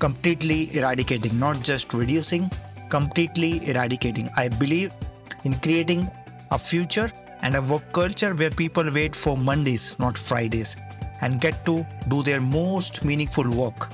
completely 0.00 0.74
eradicating, 0.76 1.38
not 1.38 1.62
just 1.62 1.94
reducing, 1.94 2.50
completely 2.88 3.64
eradicating. 3.68 4.28
I 4.36 4.48
believe 4.48 4.92
in 5.44 5.54
creating 5.60 6.10
a 6.50 6.58
future 6.58 7.10
and 7.42 7.54
a 7.54 7.62
work 7.62 7.92
culture 7.92 8.34
where 8.34 8.50
people 8.50 8.90
wait 8.92 9.14
for 9.14 9.36
Mondays, 9.36 9.96
not 9.98 10.18
Fridays, 10.18 10.76
and 11.20 11.40
get 11.40 11.64
to 11.66 11.86
do 12.08 12.22
their 12.22 12.40
most 12.40 13.04
meaningful 13.04 13.48
work. 13.50 13.90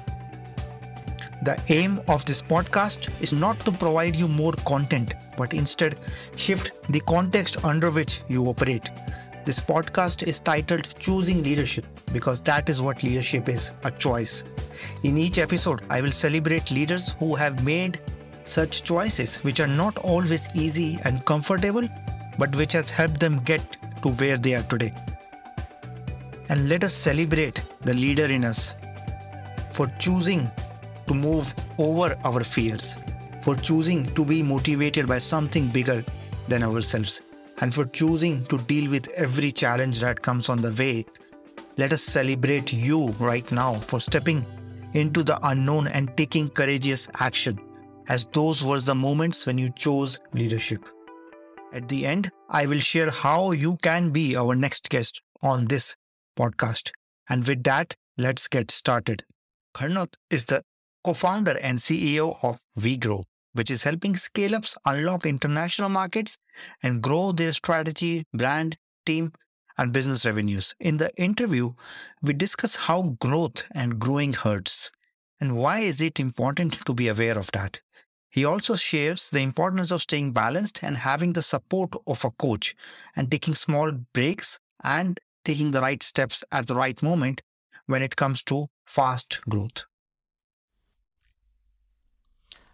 The 1.42 1.60
aim 1.68 2.00
of 2.08 2.24
this 2.24 2.40
podcast 2.40 3.10
is 3.20 3.32
not 3.32 3.58
to 3.60 3.72
provide 3.72 4.16
you 4.16 4.26
more 4.26 4.54
content, 4.64 5.14
but 5.36 5.54
instead 5.54 5.96
shift 6.36 6.70
the 6.90 7.00
context 7.00 7.64
under 7.64 7.90
which 7.90 8.20
you 8.28 8.46
operate. 8.46 8.90
This 9.46 9.60
podcast 9.60 10.24
is 10.24 10.40
titled 10.40 10.98
Choosing 10.98 11.44
Leadership 11.44 11.86
because 12.12 12.40
that 12.40 12.68
is 12.68 12.82
what 12.82 13.04
leadership 13.04 13.48
is 13.48 13.70
a 13.84 13.92
choice. 13.92 14.42
In 15.04 15.16
each 15.16 15.38
episode, 15.38 15.82
I 15.88 16.00
will 16.00 16.10
celebrate 16.10 16.72
leaders 16.72 17.12
who 17.20 17.36
have 17.36 17.64
made 17.64 18.00
such 18.42 18.82
choices, 18.82 19.36
which 19.44 19.60
are 19.60 19.68
not 19.68 19.98
always 19.98 20.48
easy 20.56 20.98
and 21.04 21.24
comfortable, 21.24 21.88
but 22.40 22.56
which 22.56 22.72
has 22.72 22.90
helped 22.90 23.20
them 23.20 23.38
get 23.44 23.76
to 24.02 24.08
where 24.08 24.36
they 24.36 24.56
are 24.56 24.64
today. 24.64 24.92
And 26.48 26.68
let 26.68 26.82
us 26.82 26.92
celebrate 26.92 27.62
the 27.82 27.94
leader 27.94 28.26
in 28.26 28.44
us 28.44 28.74
for 29.70 29.86
choosing 30.00 30.50
to 31.06 31.14
move 31.14 31.54
over 31.78 32.18
our 32.24 32.42
fears, 32.42 32.96
for 33.42 33.54
choosing 33.54 34.06
to 34.16 34.24
be 34.24 34.42
motivated 34.42 35.06
by 35.06 35.18
something 35.18 35.68
bigger 35.68 36.04
than 36.48 36.64
ourselves, 36.64 37.20
and 37.60 37.74
for 37.74 37.84
choosing 37.86 38.44
to 38.46 38.58
deal 38.58 38.90
with 38.90 39.08
every 39.08 39.52
challenge 39.52 40.00
that 40.00 40.22
comes 40.22 40.48
on 40.48 40.60
the 40.60 40.72
way. 40.72 41.06
Let 41.76 41.92
us 41.92 42.02
celebrate 42.02 42.72
you 42.72 43.08
right 43.18 43.50
now 43.52 43.74
for 43.74 44.00
stepping 44.00 44.44
into 44.94 45.22
the 45.22 45.38
unknown 45.46 45.88
and 45.88 46.16
taking 46.16 46.48
courageous 46.48 47.08
action, 47.20 47.60
as 48.08 48.26
those 48.32 48.64
were 48.64 48.80
the 48.80 48.94
moments 48.94 49.46
when 49.46 49.58
you 49.58 49.70
chose 49.70 50.18
leadership. 50.32 50.88
At 51.72 51.88
the 51.88 52.06
end, 52.06 52.30
I 52.48 52.66
will 52.66 52.78
share 52.78 53.10
how 53.10 53.50
you 53.50 53.76
can 53.82 54.10
be 54.10 54.36
our 54.36 54.54
next 54.54 54.88
guest 54.88 55.20
on 55.42 55.66
this 55.66 55.96
podcast. 56.38 56.90
And 57.28 57.46
with 57.46 57.64
that, 57.64 57.94
let's 58.16 58.48
get 58.48 58.70
started. 58.70 59.24
Gernot 59.74 60.14
is 60.30 60.46
the 60.46 60.62
co 61.04 61.12
founder 61.12 61.58
and 61.58 61.78
CEO 61.78 62.38
of 62.42 62.62
WeGrow, 62.78 63.24
which 63.56 63.70
is 63.70 63.82
helping 63.82 64.16
scale 64.16 64.54
ups 64.54 64.76
unlock 64.84 65.26
international 65.26 65.88
markets 65.88 66.38
and 66.82 67.02
grow 67.02 67.32
their 67.32 67.52
strategy, 67.52 68.24
brand, 68.32 68.76
team, 69.04 69.32
and 69.78 69.92
business 69.92 70.24
revenues. 70.24 70.74
In 70.80 70.96
the 70.96 71.14
interview, 71.16 71.74
we 72.22 72.32
discuss 72.32 72.76
how 72.76 73.16
growth 73.20 73.64
and 73.72 73.98
growing 73.98 74.32
hurts 74.32 74.90
and 75.40 75.56
why 75.56 75.80
is 75.80 76.00
it 76.00 76.18
important 76.18 76.84
to 76.86 76.94
be 76.94 77.08
aware 77.08 77.38
of 77.38 77.50
that. 77.52 77.80
He 78.30 78.44
also 78.44 78.76
shares 78.76 79.30
the 79.30 79.40
importance 79.40 79.90
of 79.90 80.02
staying 80.02 80.32
balanced 80.32 80.82
and 80.82 80.98
having 80.98 81.32
the 81.32 81.42
support 81.42 81.92
of 82.06 82.24
a 82.24 82.30
coach 82.30 82.74
and 83.14 83.30
taking 83.30 83.54
small 83.54 83.92
breaks 84.12 84.58
and 84.82 85.18
taking 85.44 85.70
the 85.70 85.80
right 85.80 86.02
steps 86.02 86.44
at 86.52 86.66
the 86.66 86.74
right 86.74 87.00
moment 87.02 87.42
when 87.86 88.02
it 88.02 88.16
comes 88.16 88.42
to 88.44 88.68
fast 88.84 89.40
growth. 89.48 89.84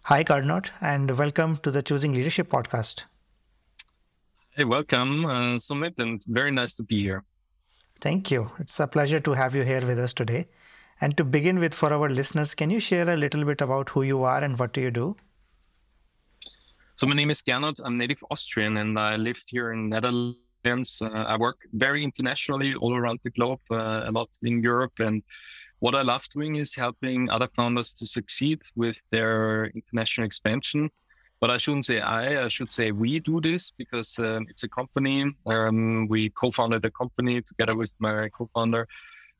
Hi, 0.07 0.21
Gernot, 0.21 0.69
and 0.81 1.17
welcome 1.17 1.55
to 1.63 1.71
the 1.71 1.81
Choosing 1.81 2.11
Leadership 2.11 2.49
podcast. 2.49 3.03
Hey, 4.49 4.65
welcome, 4.65 5.25
uh, 5.25 5.55
Sumit, 5.55 5.97
and 5.97 6.21
very 6.27 6.51
nice 6.51 6.75
to 6.75 6.83
be 6.83 7.01
here. 7.01 7.23
Thank 8.01 8.29
you. 8.29 8.51
It's 8.59 8.77
a 8.81 8.87
pleasure 8.87 9.21
to 9.21 9.31
have 9.31 9.55
you 9.55 9.63
here 9.63 9.79
with 9.79 9.97
us 9.97 10.11
today. 10.11 10.47
And 10.99 11.15
to 11.15 11.23
begin 11.23 11.57
with, 11.57 11.73
for 11.73 11.93
our 11.93 12.09
listeners, 12.09 12.53
can 12.53 12.69
you 12.69 12.81
share 12.81 13.09
a 13.09 13.15
little 13.15 13.45
bit 13.45 13.61
about 13.61 13.91
who 13.91 14.01
you 14.03 14.23
are 14.23 14.43
and 14.43 14.59
what 14.59 14.73
do 14.73 14.81
you 14.81 14.91
do? 14.91 15.15
So 16.95 17.07
my 17.07 17.15
name 17.15 17.31
is 17.31 17.41
Gernot. 17.41 17.79
I'm 17.81 17.97
native 17.97 18.21
Austrian, 18.29 18.75
and 18.75 18.99
I 18.99 19.15
live 19.15 19.41
here 19.47 19.71
in 19.71 19.87
Netherlands. 19.87 21.01
Uh, 21.01 21.11
I 21.11 21.37
work 21.37 21.59
very 21.71 22.03
internationally, 22.03 22.75
all 22.75 22.93
around 22.93 23.21
the 23.23 23.29
globe, 23.29 23.61
uh, 23.71 24.03
a 24.03 24.11
lot 24.11 24.29
in 24.41 24.61
Europe, 24.61 24.99
and 24.99 25.23
what 25.83 25.95
I 25.95 26.01
love 26.01 26.25
doing 26.29 26.55
is 26.55 26.73
helping 26.73 27.29
other 27.29 27.49
founders 27.57 27.93
to 27.95 28.05
succeed 28.05 28.61
with 28.73 29.03
their 29.11 29.65
international 29.75 30.25
expansion. 30.25 30.89
But 31.41 31.51
I 31.51 31.57
shouldn't 31.57 31.83
say 31.83 31.99
I, 31.99 32.45
I 32.45 32.47
should 32.47 32.71
say 32.71 32.93
we 32.93 33.19
do 33.19 33.41
this 33.41 33.71
because 33.71 34.17
um, 34.17 34.45
it's 34.49 34.63
a 34.63 34.69
company. 34.69 35.25
Um, 35.45 36.07
we 36.07 36.29
co-founded 36.29 36.85
a 36.85 36.91
company 36.91 37.41
together 37.41 37.75
with 37.75 37.93
my 37.99 38.29
co-founder 38.29 38.87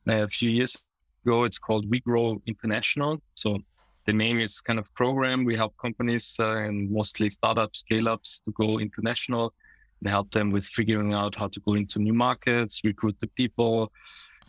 uh, 0.09 0.23
a 0.23 0.27
few 0.27 0.49
years 0.49 0.77
ago. 1.25 1.45
It's 1.45 1.57
called 1.57 1.89
WeGrow 1.89 2.41
International. 2.45 3.21
So 3.35 3.59
the 4.03 4.11
name 4.11 4.41
is 4.41 4.59
kind 4.59 4.79
of 4.79 4.93
program. 4.95 5.45
We 5.45 5.55
help 5.55 5.77
companies 5.77 6.35
uh, 6.41 6.57
and 6.57 6.91
mostly 6.91 7.29
startups, 7.29 7.79
scale 7.79 8.09
ups 8.09 8.41
to 8.41 8.51
go 8.51 8.79
international 8.79 9.53
and 10.01 10.09
help 10.09 10.29
them 10.31 10.51
with 10.51 10.65
figuring 10.65 11.13
out 11.13 11.35
how 11.35 11.47
to 11.47 11.59
go 11.61 11.75
into 11.75 11.99
new 11.99 12.13
markets, 12.13 12.81
recruit 12.83 13.15
the 13.21 13.27
people, 13.27 13.93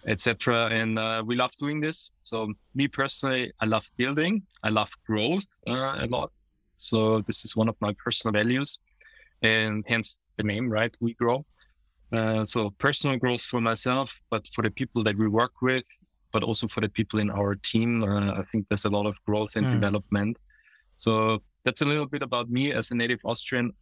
etc. 0.06 0.68
And 0.70 0.98
uh, 0.98 1.22
we 1.26 1.36
love 1.36 1.52
doing 1.58 1.80
this. 1.80 2.10
So 2.24 2.52
me 2.74 2.88
personally, 2.88 3.52
I 3.60 3.66
love 3.66 3.86
building. 3.96 4.42
I 4.62 4.70
love 4.70 4.90
growth 5.06 5.46
uh, 5.66 5.98
a 6.00 6.06
lot. 6.06 6.30
So 6.76 7.20
this 7.22 7.44
is 7.44 7.56
one 7.56 7.68
of 7.68 7.76
my 7.80 7.94
personal 8.04 8.32
values, 8.32 8.78
and 9.42 9.84
hence 9.86 10.18
the 10.36 10.42
name, 10.42 10.68
right? 10.68 10.94
We 11.00 11.14
grow. 11.14 11.44
Uh, 12.12 12.44
so 12.44 12.70
personal 12.78 13.16
growth 13.16 13.42
for 13.42 13.60
myself, 13.60 14.20
but 14.30 14.46
for 14.54 14.62
the 14.62 14.70
people 14.70 15.02
that 15.04 15.16
we 15.16 15.28
work 15.28 15.62
with, 15.62 15.84
but 16.32 16.42
also 16.42 16.66
for 16.66 16.80
the 16.80 16.88
people 16.88 17.18
in 17.18 17.30
our 17.30 17.54
team, 17.54 18.04
uh, 18.04 18.32
I 18.32 18.42
think 18.50 18.68
there's 18.68 18.84
a 18.84 18.90
lot 18.90 19.06
of 19.06 19.16
growth 19.24 19.56
and 19.56 19.66
mm. 19.66 19.72
development. 19.72 20.38
So 20.96 21.42
that's 21.64 21.80
a 21.80 21.84
little 21.84 22.06
bit 22.06 22.22
about 22.22 22.50
me 22.50 22.72
as 22.72 22.90
a 22.90 22.94
native 22.94 23.20
Austrian. 23.24 23.72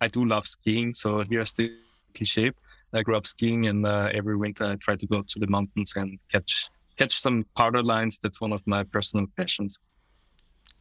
I 0.00 0.08
do 0.08 0.24
love 0.24 0.46
skiing, 0.46 0.92
so 0.92 1.24
here's 1.28 1.52
the 1.54 1.72
cliche. 2.14 2.52
I 2.92 3.02
grew 3.02 3.16
up 3.16 3.26
skiing, 3.26 3.66
and 3.66 3.86
uh, 3.86 4.10
every 4.12 4.36
winter 4.36 4.64
I 4.64 4.76
try 4.76 4.96
to 4.96 5.06
go 5.06 5.22
to 5.22 5.38
the 5.38 5.46
mountains 5.46 5.92
and 5.96 6.18
catch 6.30 6.68
catch 6.96 7.18
some 7.18 7.46
powder 7.56 7.82
lines. 7.82 8.18
That's 8.18 8.40
one 8.40 8.52
of 8.52 8.66
my 8.66 8.82
personal 8.82 9.26
passions. 9.36 9.78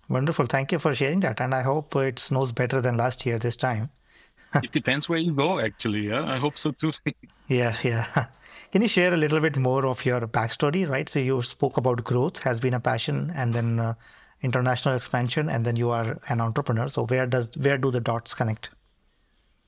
Wonderful. 0.09 0.45
Thank 0.45 0.71
you 0.71 0.79
for 0.79 0.93
sharing 0.93 1.19
that. 1.21 1.41
And 1.41 1.53
I 1.53 1.61
hope 1.61 1.95
it 1.95 2.19
snows 2.19 2.51
better 2.51 2.81
than 2.81 2.97
last 2.97 3.25
year 3.25 3.37
this 3.37 3.55
time. 3.55 3.89
it 4.63 4.71
depends 4.71 5.09
where 5.09 5.19
you 5.19 5.33
go, 5.33 5.59
actually. 5.59 6.07
Yeah, 6.07 6.23
I 6.23 6.37
hope 6.37 6.55
so 6.55 6.71
too. 6.71 6.93
yeah, 7.47 7.75
yeah. 7.83 8.27
Can 8.71 8.81
you 8.81 8.87
share 8.87 9.13
a 9.13 9.17
little 9.17 9.39
bit 9.39 9.57
more 9.57 9.85
of 9.85 10.05
your 10.05 10.21
backstory, 10.21 10.87
right? 10.89 11.07
So 11.07 11.19
you 11.19 11.41
spoke 11.41 11.77
about 11.77 12.03
growth 12.03 12.39
has 12.43 12.59
been 12.59 12.73
a 12.73 12.79
passion, 12.79 13.31
and 13.35 13.53
then 13.53 13.79
uh, 13.79 13.93
international 14.41 14.95
expansion, 14.95 15.49
and 15.49 15.65
then 15.65 15.75
you 15.75 15.89
are 15.89 16.19
an 16.29 16.41
entrepreneur. 16.41 16.87
So 16.87 17.05
where 17.05 17.25
does 17.25 17.51
where 17.57 17.77
do 17.77 17.91
the 17.91 17.99
dots 17.99 18.33
connect? 18.33 18.69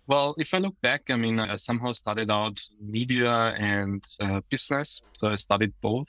Well, 0.09 0.33
if 0.39 0.55
I 0.55 0.57
look 0.57 0.73
back, 0.81 1.11
I 1.11 1.17
mean, 1.17 1.39
I 1.39 1.55
somehow 1.55 1.91
started 1.91 2.31
out 2.31 2.59
media 2.81 3.53
and 3.59 4.03
uh, 4.19 4.41
business. 4.49 5.03
So 5.13 5.27
I 5.27 5.35
studied 5.35 5.71
both. 5.81 6.07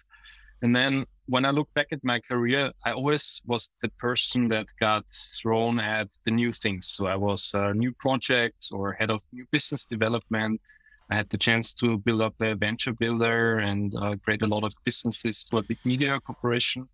And 0.62 0.74
then 0.74 1.04
when 1.26 1.44
I 1.44 1.50
look 1.50 1.68
back 1.74 1.88
at 1.92 2.02
my 2.02 2.18
career, 2.18 2.72
I 2.86 2.92
always 2.92 3.42
was 3.44 3.72
the 3.82 3.90
person 3.98 4.48
that 4.48 4.68
got 4.80 5.04
thrown 5.10 5.78
at 5.78 6.08
the 6.24 6.30
new 6.30 6.50
things. 6.50 6.86
So 6.86 7.08
I 7.08 7.16
was 7.16 7.50
a 7.52 7.74
new 7.74 7.92
projects 7.92 8.70
or 8.70 8.94
head 8.94 9.10
of 9.10 9.20
new 9.34 9.44
business 9.52 9.84
development. 9.84 10.62
I 11.10 11.16
had 11.16 11.28
the 11.28 11.36
chance 11.36 11.74
to 11.74 11.98
build 11.98 12.22
up 12.22 12.36
a 12.40 12.54
venture 12.54 12.94
builder 12.94 13.58
and 13.58 13.94
uh, 13.94 14.16
create 14.24 14.40
a 14.40 14.46
lot 14.46 14.64
of 14.64 14.72
businesses 14.82 15.44
for 15.50 15.58
a 15.58 15.62
big 15.62 15.78
media 15.84 16.18
corporation. 16.20 16.88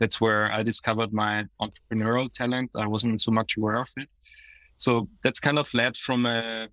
That's 0.00 0.20
where 0.20 0.50
I 0.50 0.64
discovered 0.64 1.12
my 1.12 1.46
entrepreneurial 1.62 2.32
talent. 2.32 2.72
I 2.74 2.88
wasn't 2.88 3.20
so 3.20 3.30
much 3.30 3.56
aware 3.56 3.76
of 3.76 3.90
it. 3.96 4.08
So 4.80 5.10
that's 5.22 5.40
kind 5.40 5.58
of 5.58 5.72
led 5.74 5.94
from 5.98 6.24
a 6.24 6.68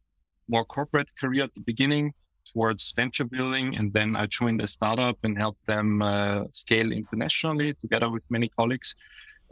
more 0.48 0.64
corporate 0.64 1.12
career 1.20 1.44
at 1.44 1.54
the 1.54 1.60
beginning 1.60 2.14
towards 2.54 2.94
venture 2.96 3.26
building. 3.26 3.76
And 3.76 3.92
then 3.92 4.16
I 4.16 4.28
joined 4.28 4.62
a 4.62 4.68
startup 4.68 5.18
and 5.24 5.38
helped 5.38 5.66
them 5.66 6.02
uh, 6.02 6.46
scale 6.54 6.94
internationally 6.94 7.74
together 7.74 8.10
with 8.10 8.24
many 8.32 8.48
colleagues. 8.48 8.96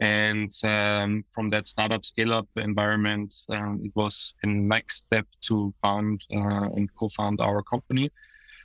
And 0.00 0.50
um, 0.64 1.26
from 1.32 1.50
that 1.50 1.66
startup 1.68 2.06
scale 2.06 2.32
up 2.32 2.48
environment, 2.56 3.34
um, 3.50 3.82
it 3.84 3.92
was 3.94 4.34
a 4.42 4.46
next 4.46 5.04
step 5.04 5.26
to 5.48 5.74
found 5.82 6.24
uh, 6.34 6.70
and 6.76 6.88
co 6.94 7.10
found 7.10 7.42
our 7.42 7.62
company. 7.62 8.10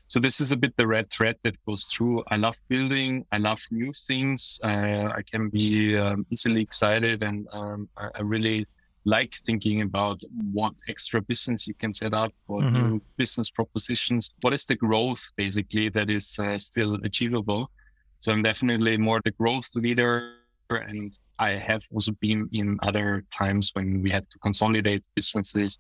So 0.08 0.22
this 0.22 0.40
is 0.40 0.54
a 0.54 0.58
bit 0.58 0.74
the 0.78 0.88
red 0.88 1.10
thread 1.10 1.36
that 1.44 1.56
goes 1.66 1.84
through. 1.86 2.24
I 2.30 2.38
love 2.38 2.58
building. 2.70 3.26
I 3.34 3.40
love 3.40 3.62
new 3.72 3.92
things. 4.08 4.58
Uh, 4.64 5.10
I 5.20 5.22
can 5.30 5.50
be 5.50 5.98
um, 5.98 6.26
easily 6.30 6.62
excited, 6.62 7.24
and 7.24 7.46
um, 7.52 7.90
I, 7.98 8.10
I, 8.16 8.22
really 8.22 8.68
like 9.06 9.34
thinking 9.46 9.82
about 9.82 10.22
what 10.52 10.74
extra 10.88 11.22
business 11.22 11.68
you 11.68 11.74
can 11.74 11.94
set 11.94 12.14
up, 12.14 12.34
what 12.46 12.64
mm-hmm. 12.64 12.90
new 12.90 13.02
business 13.18 13.50
propositions. 13.50 14.34
What 14.42 14.54
is 14.54 14.66
the 14.66 14.76
growth 14.76 15.32
basically 15.36 15.90
that 15.90 16.10
is 16.10 16.38
uh, 16.40 16.60
still 16.60 16.96
achievable? 17.04 17.72
So 18.20 18.32
I'm 18.32 18.44
definitely 18.44 18.98
more 18.98 19.20
the 19.24 19.32
growth 19.32 19.70
leader, 19.74 20.34
and 20.70 21.18
I 21.40 21.54
have 21.54 21.84
also 21.92 22.12
been 22.22 22.48
in 22.54 22.78
other 22.84 23.24
times 23.32 23.72
when 23.74 24.04
we 24.04 24.12
had 24.12 24.30
to 24.30 24.40
consolidate 24.40 25.04
businesses 25.16 25.80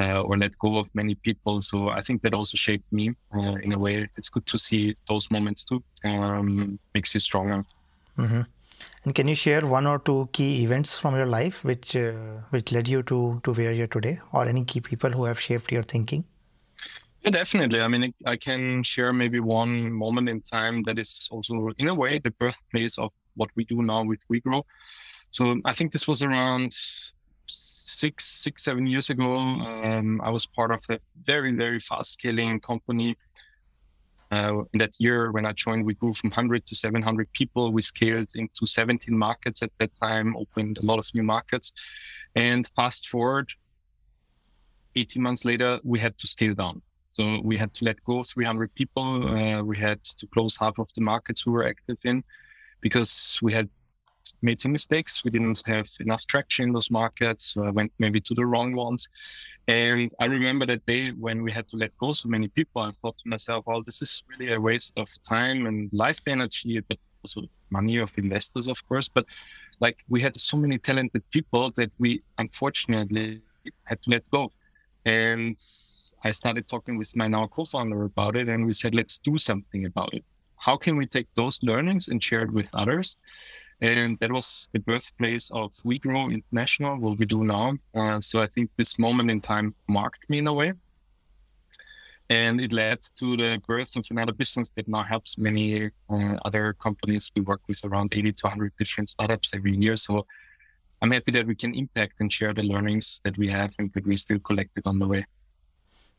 uh, 0.00 0.22
or 0.22 0.38
let 0.38 0.58
go 0.58 0.78
of 0.78 0.88
many 0.94 1.14
people. 1.14 1.60
So 1.60 1.90
I 1.90 2.00
think 2.00 2.22
that 2.22 2.32
also 2.32 2.56
shaped 2.56 2.90
me 2.90 3.14
uh, 3.34 3.56
in 3.62 3.72
a 3.72 3.78
way. 3.78 4.08
It's 4.16 4.30
good 4.30 4.46
to 4.46 4.58
see 4.58 4.96
those 5.08 5.30
moments 5.30 5.64
too. 5.64 5.82
Um, 6.04 6.78
makes 6.94 7.12
you 7.12 7.20
stronger. 7.20 7.64
Mm-hmm. 8.18 8.42
And 9.06 9.14
can 9.14 9.28
you 9.28 9.36
share 9.36 9.64
one 9.64 9.86
or 9.86 10.00
two 10.00 10.28
key 10.32 10.64
events 10.64 10.98
from 10.98 11.14
your 11.14 11.26
life 11.26 11.64
which 11.64 11.94
uh, 11.94 12.40
which 12.50 12.72
led 12.72 12.88
you 12.88 13.04
to 13.04 13.40
to 13.44 13.52
where 13.52 13.72
you're 13.72 13.86
today, 13.86 14.18
or 14.32 14.46
any 14.46 14.64
key 14.64 14.80
people 14.80 15.10
who 15.10 15.24
have 15.26 15.40
shaped 15.40 15.70
your 15.70 15.84
thinking? 15.84 16.24
Yeah, 17.22 17.30
definitely. 17.30 17.80
I 17.80 17.86
mean, 17.86 18.12
I 18.24 18.36
can 18.36 18.82
share 18.82 19.12
maybe 19.12 19.38
one 19.38 19.92
moment 19.92 20.28
in 20.28 20.40
time 20.40 20.82
that 20.84 20.98
is 20.98 21.28
also, 21.30 21.70
in 21.78 21.86
a 21.86 21.94
way, 21.94 22.18
the 22.18 22.32
birthplace 22.32 22.98
of 22.98 23.12
what 23.36 23.50
we 23.54 23.64
do 23.64 23.80
now 23.80 24.02
with 24.02 24.18
WeGrow. 24.28 24.64
So 25.30 25.60
I 25.64 25.72
think 25.72 25.92
this 25.92 26.08
was 26.08 26.24
around 26.24 26.74
six, 27.46 28.24
six, 28.24 28.64
seven 28.64 28.86
years 28.86 29.10
ago, 29.10 29.36
um, 29.36 30.20
I 30.22 30.30
was 30.30 30.46
part 30.46 30.72
of 30.72 30.84
a 30.90 30.98
very, 31.24 31.52
very 31.52 31.78
fast 31.78 32.12
scaling 32.14 32.58
company. 32.60 33.16
Uh, 34.30 34.62
in 34.72 34.78
that 34.78 34.94
year, 34.98 35.30
when 35.30 35.46
I 35.46 35.52
joined, 35.52 35.84
we 35.84 35.94
grew 35.94 36.12
from 36.12 36.30
100 36.30 36.66
to 36.66 36.74
700 36.74 37.32
people. 37.32 37.72
We 37.72 37.82
scaled 37.82 38.28
into 38.34 38.66
17 38.66 39.16
markets 39.16 39.62
at 39.62 39.70
that 39.78 39.94
time, 40.00 40.36
opened 40.36 40.78
a 40.78 40.86
lot 40.86 40.98
of 40.98 41.08
new 41.14 41.22
markets. 41.22 41.72
And 42.34 42.68
fast 42.74 43.08
forward, 43.08 43.52
18 44.96 45.22
months 45.22 45.44
later, 45.44 45.78
we 45.84 45.98
had 45.98 46.18
to 46.18 46.26
scale 46.26 46.54
down. 46.54 46.82
So 47.10 47.40
we 47.42 47.56
had 47.56 47.72
to 47.74 47.84
let 47.84 48.02
go 48.04 48.22
300 48.22 48.74
people. 48.74 49.28
Uh, 49.28 49.62
we 49.62 49.76
had 49.76 50.02
to 50.04 50.26
close 50.26 50.56
half 50.56 50.78
of 50.78 50.88
the 50.94 51.00
markets 51.00 51.46
we 51.46 51.52
were 51.52 51.66
active 51.66 51.98
in 52.04 52.24
because 52.80 53.38
we 53.42 53.52
had 53.52 53.68
made 54.42 54.60
some 54.60 54.72
mistakes. 54.72 55.24
We 55.24 55.30
didn't 55.30 55.62
have 55.66 55.88
enough 56.00 56.26
traction 56.26 56.68
in 56.68 56.72
those 56.72 56.90
markets, 56.90 57.56
uh, 57.56 57.72
went 57.72 57.92
maybe 57.98 58.20
to 58.20 58.34
the 58.34 58.44
wrong 58.44 58.74
ones. 58.74 59.08
And 59.68 60.14
I 60.20 60.26
remember 60.26 60.64
that 60.66 60.86
day 60.86 61.10
when 61.10 61.42
we 61.42 61.50
had 61.50 61.66
to 61.68 61.76
let 61.76 61.96
go 61.98 62.12
so 62.12 62.28
many 62.28 62.48
people, 62.48 62.82
I 62.82 62.92
thought 63.02 63.18
to 63.18 63.28
myself, 63.28 63.64
well, 63.66 63.82
this 63.82 64.00
is 64.00 64.22
really 64.28 64.52
a 64.52 64.60
waste 64.60 64.96
of 64.96 65.08
time 65.22 65.66
and 65.66 65.90
life 65.92 66.20
energy, 66.26 66.80
but 66.88 66.98
also 67.22 67.42
money 67.70 67.96
of 67.96 68.16
investors, 68.16 68.68
of 68.68 68.86
course. 68.88 69.08
But 69.08 69.26
like 69.80 69.98
we 70.08 70.20
had 70.20 70.36
so 70.36 70.56
many 70.56 70.78
talented 70.78 71.28
people 71.30 71.72
that 71.72 71.90
we 71.98 72.22
unfortunately 72.38 73.42
had 73.84 74.00
to 74.04 74.10
let 74.10 74.30
go. 74.30 74.52
And 75.04 75.60
I 76.22 76.30
started 76.30 76.68
talking 76.68 76.96
with 76.96 77.14
my 77.16 77.26
now 77.26 77.48
co-founder 77.48 78.04
about 78.04 78.36
it 78.36 78.48
and 78.48 78.66
we 78.66 78.72
said, 78.72 78.94
let's 78.94 79.18
do 79.18 79.36
something 79.36 79.84
about 79.84 80.14
it. 80.14 80.24
How 80.58 80.76
can 80.76 80.96
we 80.96 81.06
take 81.06 81.26
those 81.34 81.60
learnings 81.62 82.08
and 82.08 82.22
share 82.22 82.42
it 82.42 82.52
with 82.52 82.68
others? 82.72 83.16
And 83.80 84.18
that 84.20 84.32
was 84.32 84.68
the 84.72 84.78
birthplace 84.78 85.50
of 85.50 85.70
WeGrow 85.84 86.32
International, 86.32 86.96
what 86.96 87.18
we 87.18 87.26
do 87.26 87.44
now. 87.44 87.76
Uh, 87.94 88.20
so 88.20 88.40
I 88.40 88.46
think 88.46 88.70
this 88.76 88.98
moment 88.98 89.30
in 89.30 89.40
time 89.40 89.74
marked 89.86 90.28
me 90.30 90.38
in 90.38 90.46
a 90.46 90.52
way. 90.52 90.72
And 92.28 92.60
it 92.60 92.72
led 92.72 93.02
to 93.18 93.36
the 93.36 93.60
birth 93.66 93.94
of 93.96 94.06
another 94.10 94.32
business 94.32 94.70
that 94.76 94.88
now 94.88 95.02
helps 95.02 95.38
many 95.38 95.90
uh, 96.10 96.36
other 96.44 96.72
companies. 96.72 97.30
We 97.36 97.42
work 97.42 97.60
with 97.68 97.80
around 97.84 98.14
80 98.14 98.32
to 98.32 98.46
100 98.46 98.72
different 98.78 99.10
startups 99.10 99.52
every 99.54 99.76
year. 99.76 99.96
So 99.96 100.26
I'm 101.02 101.10
happy 101.10 101.30
that 101.32 101.46
we 101.46 101.54
can 101.54 101.74
impact 101.74 102.14
and 102.20 102.32
share 102.32 102.54
the 102.54 102.62
learnings 102.62 103.20
that 103.24 103.36
we 103.36 103.48
have 103.48 103.74
and 103.78 103.92
that 103.92 104.06
we 104.06 104.16
still 104.16 104.38
collected 104.40 104.86
on 104.86 104.98
the 104.98 105.06
way. 105.06 105.26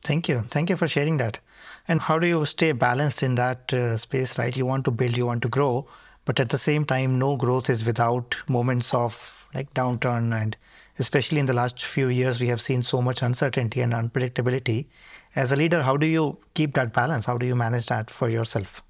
Thank 0.03 0.29
you. 0.29 0.43
Thank 0.49 0.69
you 0.69 0.77
for 0.77 0.87
sharing 0.87 1.17
that. 1.17 1.39
And 1.87 1.99
how 2.01 2.19
do 2.19 2.27
you 2.27 2.45
stay 2.45 2.71
balanced 2.71 3.23
in 3.23 3.35
that 3.35 3.73
uh, 3.73 3.97
space, 3.97 4.37
right? 4.37 4.55
You 4.55 4.65
want 4.65 4.85
to 4.85 4.91
build, 4.91 5.17
you 5.17 5.25
want 5.25 5.41
to 5.41 5.49
grow, 5.49 5.87
but 6.27 6.41
at 6.41 6.49
the 6.49 6.57
same 6.57 6.83
time 6.83 7.17
no 7.17 7.37
growth 7.37 7.69
is 7.69 7.85
without 7.85 8.35
moments 8.49 8.93
of 8.93 9.47
like 9.55 9.73
downturn. 9.73 10.35
And 10.39 10.57
especially 10.99 11.39
in 11.39 11.45
the 11.45 11.53
last 11.53 11.83
few 11.83 12.09
years 12.09 12.41
we 12.41 12.47
have 12.47 12.59
seen 12.59 12.83
so 12.83 13.01
much 13.01 13.21
uncertainty 13.21 13.79
and 13.79 13.93
unpredictability. 13.93 14.87
As 15.37 15.53
a 15.53 15.55
leader 15.55 15.81
how 15.83 15.95
do 15.95 16.05
you 16.05 16.37
keep 16.53 16.73
that 16.73 16.91
balance? 16.91 17.25
How 17.25 17.37
do 17.37 17.45
you 17.45 17.55
manage 17.55 17.85
that 17.85 18.11
for 18.11 18.27
yourself? 18.29 18.83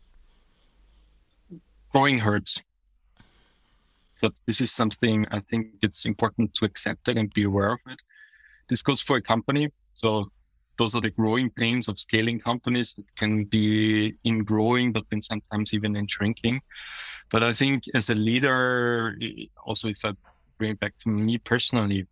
Growing 1.92 2.18
hurts. 2.18 2.60
So 4.16 4.30
this 4.48 4.60
is 4.62 4.72
something 4.72 5.28
i 5.30 5.40
think 5.40 5.68
it's 5.84 6.06
important 6.06 6.56
to 6.56 6.66
accept 6.66 7.08
it 7.08 7.18
and 7.20 7.32
be 7.32 7.44
aware 7.44 7.74
of 7.74 7.80
it. 7.86 8.00
This 8.68 8.82
goes 8.82 9.04
for 9.04 9.18
a 9.18 9.22
company. 9.22 9.72
So 9.94 10.32
those 10.78 10.96
are 10.96 11.02
the 11.02 11.12
growing 11.12 11.50
pains 11.50 11.88
of 11.88 12.00
scaling 12.00 12.40
companies 12.40 12.94
that 12.94 13.16
can 13.16 13.46
be 13.46 14.16
in 14.24 14.44
growing, 14.44 14.92
but 14.92 15.06
then 15.10 15.22
sometimes 15.22 15.74
even 15.74 15.96
in 15.96 16.08
shrinking. 16.08 16.62
But 17.30 17.44
I 17.44 17.54
think 17.54 17.84
as 17.94 18.10
a 18.10 18.16
leader, 18.16 19.18
also 19.66 19.90
if 19.90 20.04
I 20.06 20.14
bring 20.58 20.72
it 20.72 20.80
back 20.80 20.94
to 21.04 21.10
me 21.10 21.38
personally, 21.38 22.08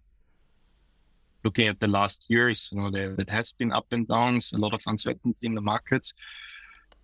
looking 1.43 1.67
at 1.67 1.79
the 1.79 1.87
last 1.87 2.25
years, 2.27 2.69
you 2.71 2.81
know, 2.81 2.89
there, 2.89 3.15
that 3.15 3.29
has 3.29 3.53
been 3.53 3.71
up 3.71 3.85
and 3.91 4.07
downs, 4.07 4.51
a 4.51 4.57
lot 4.57 4.73
of 4.73 4.81
uncertainty 4.87 5.45
in 5.47 5.53
the 5.53 5.61
markets. 5.61 6.13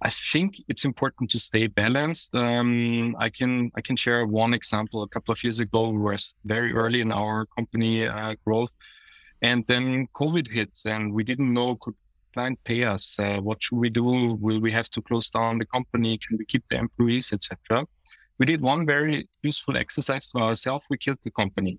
I 0.02 0.10
think 0.10 0.56
it's 0.68 0.84
important 0.84 1.30
to 1.32 1.40
stay 1.40 1.68
balanced. 1.68 2.34
Um, 2.34 3.16
I 3.20 3.30
can 3.30 3.72
I 3.76 3.82
can 3.82 3.96
share 3.96 4.26
one 4.26 4.56
example. 4.56 5.04
A 5.04 5.08
couple 5.08 5.32
of 5.32 5.44
years 5.44 5.60
ago, 5.60 5.90
we 5.90 6.00
were 6.00 6.18
very 6.44 6.74
early 6.74 7.02
in 7.02 7.12
our 7.12 7.46
company 7.46 8.08
uh, 8.08 8.34
growth, 8.44 8.72
and 9.44 9.66
then 9.68 10.08
COVID 10.16 10.52
hits, 10.52 10.88
and 10.88 11.14
we 11.14 11.24
didn't 11.24 11.54
know 11.54 11.76
could 11.76 11.94
client 12.34 12.60
pay 12.64 12.84
us? 12.84 13.20
Uh, 13.20 13.40
what 13.40 13.62
should 13.62 13.78
we 13.78 13.90
do? 13.90 14.34
Will 14.40 14.60
we 14.60 14.72
have 14.72 14.90
to 14.92 15.02
close 15.02 15.30
down 15.30 15.58
the 15.58 15.66
company? 15.66 16.18
Can 16.18 16.38
we 16.38 16.46
keep 16.46 16.64
the 16.70 16.78
employees, 16.78 17.34
etc.? 17.34 17.86
We 18.42 18.48
did 18.48 18.60
one 18.60 18.88
very 18.88 19.30
useful 19.44 19.78
exercise 19.78 20.26
for 20.26 20.42
ourselves. 20.42 20.84
We 20.90 20.98
killed 20.98 21.20
the 21.22 21.30
company 21.30 21.78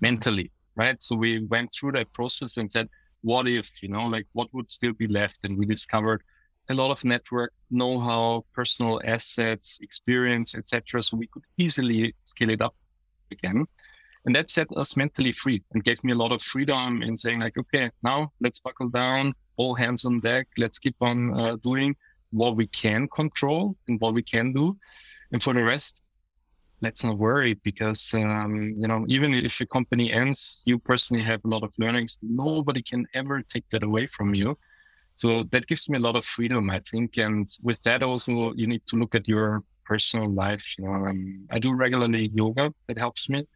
mentally, 0.00 0.50
right? 0.74 1.00
So 1.00 1.14
we 1.14 1.44
went 1.44 1.72
through 1.72 1.92
that 1.92 2.12
process 2.12 2.56
and 2.56 2.68
said, 2.72 2.88
what 3.20 3.46
if, 3.46 3.80
you 3.80 3.88
know, 3.88 4.06
like 4.06 4.26
what 4.32 4.52
would 4.52 4.68
still 4.68 4.92
be 4.92 5.06
left? 5.06 5.38
And 5.44 5.56
we 5.56 5.66
discovered 5.66 6.24
a 6.70 6.74
lot 6.74 6.90
of 6.90 7.04
network 7.04 7.52
know-how, 7.70 8.46
personal 8.52 9.00
assets, 9.04 9.78
experience, 9.80 10.56
etc. 10.56 11.04
So 11.04 11.16
we 11.16 11.28
could 11.28 11.44
easily 11.56 12.16
scale 12.24 12.50
it 12.50 12.62
up 12.62 12.74
again. 13.30 13.64
And 14.24 14.34
that 14.34 14.50
set 14.50 14.66
us 14.76 14.96
mentally 14.96 15.30
free 15.30 15.62
and 15.72 15.84
gave 15.84 16.02
me 16.02 16.10
a 16.10 16.16
lot 16.16 16.32
of 16.32 16.42
freedom 16.42 17.00
in 17.00 17.16
saying 17.16 17.38
like, 17.38 17.56
okay, 17.56 17.92
now 18.02 18.32
let's 18.40 18.58
buckle 18.58 18.88
down, 18.88 19.34
all 19.56 19.76
hands 19.76 20.04
on 20.04 20.18
deck. 20.18 20.48
Let's 20.58 20.80
keep 20.80 20.96
on 21.00 21.38
uh, 21.38 21.56
doing 21.62 21.94
what 22.32 22.56
we 22.56 22.66
can 22.66 23.06
control 23.06 23.76
and 23.86 24.00
what 24.00 24.14
we 24.14 24.22
can 24.24 24.52
do. 24.52 24.76
And 25.32 25.42
for 25.42 25.54
the 25.54 25.62
rest, 25.62 26.02
let's 26.80 27.04
not 27.04 27.18
worry 27.18 27.54
because, 27.54 28.12
um, 28.14 28.74
you 28.78 28.88
know, 28.88 29.04
even 29.08 29.34
if 29.34 29.60
your 29.60 29.66
company 29.66 30.12
ends, 30.12 30.62
you 30.64 30.78
personally 30.78 31.22
have 31.22 31.40
a 31.44 31.48
lot 31.48 31.62
of 31.62 31.72
learnings. 31.78 32.18
Nobody 32.22 32.82
can 32.82 33.06
ever 33.14 33.42
take 33.42 33.64
that 33.70 33.82
away 33.82 34.06
from 34.06 34.34
you. 34.34 34.58
So 35.14 35.44
that 35.50 35.66
gives 35.66 35.88
me 35.88 35.98
a 35.98 36.00
lot 36.00 36.16
of 36.16 36.24
freedom, 36.24 36.70
I 36.70 36.80
think. 36.80 37.18
And 37.18 37.48
with 37.62 37.82
that 37.82 38.02
also, 38.02 38.52
you 38.54 38.66
need 38.66 38.86
to 38.86 38.96
look 38.96 39.14
at 39.14 39.28
your 39.28 39.62
personal 39.84 40.30
life. 40.30 40.78
You 40.78 40.84
know, 40.84 40.94
um, 40.94 41.46
I 41.50 41.58
do 41.58 41.74
regularly 41.74 42.30
yoga. 42.34 42.72
That 42.88 42.98
helps 42.98 43.28
me. 43.28 43.46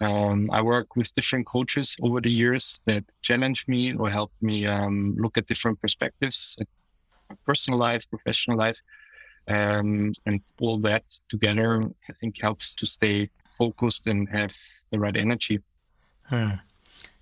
Um, 0.00 0.50
I 0.52 0.60
work 0.60 0.96
with 0.96 1.14
different 1.14 1.46
coaches 1.46 1.96
over 2.02 2.20
the 2.20 2.30
years 2.30 2.80
that 2.86 3.04
challenge 3.22 3.66
me 3.68 3.94
or 3.94 4.10
help 4.10 4.32
me 4.40 4.66
um, 4.66 5.14
look 5.16 5.38
at 5.38 5.46
different 5.46 5.80
perspectives, 5.80 6.56
personal 7.46 7.78
life, 7.78 8.08
professional 8.10 8.58
life, 8.58 8.80
um, 9.48 10.12
and 10.26 10.40
all 10.60 10.78
that 10.78 11.04
together. 11.28 11.82
I 12.08 12.12
think 12.12 12.40
helps 12.40 12.74
to 12.74 12.86
stay 12.86 13.30
focused 13.58 14.06
and 14.06 14.28
have 14.30 14.56
the 14.90 14.98
right 14.98 15.16
energy. 15.16 15.60
Hmm. 16.24 16.54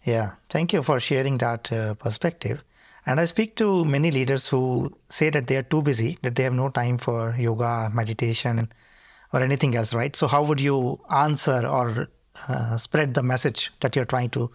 Yeah, 0.05 0.33
thank 0.49 0.73
you 0.73 0.83
for 0.83 0.99
sharing 0.99 1.39
that 1.39 1.71
uh, 1.73 1.95
perspective. 1.95 2.65
And 3.07 3.19
I 3.19 3.25
speak 3.25 3.57
to 3.57 3.85
many 3.85 4.11
leaders 4.11 4.49
who 4.49 4.97
say 5.09 5.31
that 5.31 5.47
they 5.47 5.57
are 5.57 5.63
too 5.63 5.83
busy, 5.83 6.19
that 6.23 6.37
they 6.37 6.45
have 6.45 6.53
no 6.53 6.69
time 6.69 6.99
for 6.99 7.35
yoga, 7.39 7.91
meditation, 7.93 8.71
or 9.33 9.41
anything 9.41 9.75
else, 9.75 9.95
right? 9.95 10.15
So, 10.15 10.27
how 10.27 10.45
would 10.45 10.61
you 10.61 11.01
answer 11.11 11.67
or 11.67 12.09
uh, 12.49 12.77
spread 12.77 13.15
the 13.15 13.23
message 13.23 13.73
that 13.81 13.97
you're 13.97 14.05
trying 14.05 14.31
to 14.31 14.51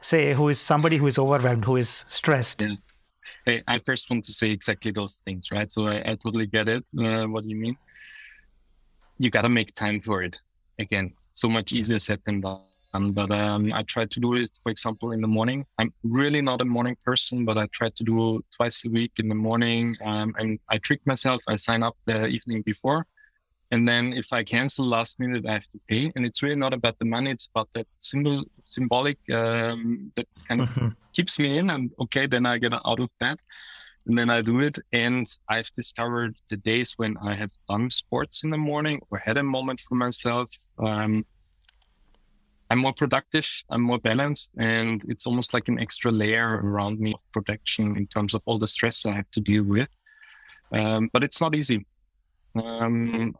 say 0.00 0.34
who 0.34 0.48
is 0.48 0.60
somebody 0.60 0.96
who 0.98 1.06
is 1.06 1.18
overwhelmed 1.18 1.64
who 1.64 1.76
is 1.76 2.04
stressed 2.08 2.60
yeah. 2.60 2.74
Hey, 3.46 3.62
i 3.66 3.78
first 3.78 4.08
want 4.10 4.24
to 4.24 4.32
say 4.32 4.50
exactly 4.50 4.90
those 4.90 5.22
things 5.24 5.50
right 5.50 5.70
so 5.70 5.86
i, 5.86 5.96
I 6.04 6.14
totally 6.14 6.46
get 6.46 6.68
it 6.68 6.84
uh, 6.98 7.24
what 7.24 7.44
you 7.44 7.56
mean 7.56 7.76
you 9.18 9.30
got 9.30 9.42
to 9.42 9.48
make 9.48 9.74
time 9.74 10.00
for 10.00 10.22
it 10.22 10.40
again 10.78 11.12
so 11.30 11.48
much 11.48 11.72
easier 11.72 11.98
said 11.98 12.20
than 12.26 12.40
done 12.40 12.60
but 12.94 13.30
um, 13.32 13.72
I 13.72 13.82
try 13.82 14.04
to 14.04 14.20
do 14.20 14.34
it, 14.34 14.50
for 14.62 14.70
example, 14.70 15.10
in 15.10 15.20
the 15.20 15.26
morning. 15.26 15.66
I'm 15.78 15.92
really 16.04 16.40
not 16.40 16.60
a 16.60 16.64
morning 16.64 16.96
person, 17.04 17.44
but 17.44 17.58
I 17.58 17.66
try 17.72 17.88
to 17.90 18.04
do 18.04 18.40
twice 18.56 18.84
a 18.84 18.88
week 18.88 19.12
in 19.18 19.28
the 19.28 19.34
morning. 19.34 19.96
Um, 20.04 20.32
and 20.38 20.60
I 20.68 20.78
trick 20.78 21.00
myself. 21.04 21.42
I 21.48 21.56
sign 21.56 21.82
up 21.82 21.96
the 22.06 22.26
evening 22.28 22.62
before. 22.62 23.04
And 23.70 23.88
then 23.88 24.12
if 24.12 24.32
I 24.32 24.44
cancel 24.44 24.84
last 24.86 25.18
minute, 25.18 25.46
I 25.46 25.52
have 25.52 25.70
to 25.72 25.80
pay. 25.88 26.12
And 26.14 26.24
it's 26.24 26.42
really 26.42 26.56
not 26.56 26.72
about 26.72 26.98
the 26.98 27.04
money. 27.04 27.30
It's 27.30 27.46
about 27.46 27.68
that 27.74 27.86
symbol, 27.98 28.44
symbolic 28.60 29.18
um, 29.32 30.12
that 30.16 30.26
kind 30.48 30.60
of 30.62 30.68
mm-hmm. 30.68 30.88
keeps 31.12 31.38
me 31.38 31.58
in. 31.58 31.70
And 31.70 31.90
okay, 32.00 32.26
then 32.26 32.46
I 32.46 32.58
get 32.58 32.74
out 32.74 33.00
of 33.00 33.10
that. 33.20 33.38
And 34.06 34.18
then 34.18 34.28
I 34.28 34.42
do 34.42 34.60
it. 34.60 34.78
And 34.92 35.26
I've 35.48 35.72
discovered 35.72 36.36
the 36.50 36.56
days 36.58 36.94
when 36.96 37.16
I 37.22 37.34
have 37.34 37.52
done 37.68 37.90
sports 37.90 38.44
in 38.44 38.50
the 38.50 38.58
morning 38.58 39.00
or 39.10 39.18
had 39.18 39.38
a 39.38 39.42
moment 39.42 39.80
for 39.80 39.94
myself. 39.94 40.50
Um, 40.78 41.24
I'm 42.70 42.78
more 42.78 42.92
productive, 42.92 43.46
I'm 43.70 43.82
more 43.82 43.98
balanced, 43.98 44.50
and 44.56 45.04
it's 45.06 45.26
almost 45.26 45.52
like 45.54 45.68
an 45.68 45.78
extra 45.78 46.10
layer 46.10 46.60
around 46.62 46.98
me 46.98 47.12
of 47.12 47.20
protection 47.30 47.96
in 47.96 48.06
terms 48.06 48.34
of 48.34 48.42
all 48.46 48.58
the 48.58 48.66
stress 48.66 49.04
I 49.04 49.12
have 49.12 49.30
to 49.32 49.40
deal 49.40 49.64
with. 49.64 49.88
Um, 50.72 51.10
but 51.12 51.22
it's 51.22 51.40
not 51.40 51.54
easy. 51.54 51.86
Um, 52.56 53.36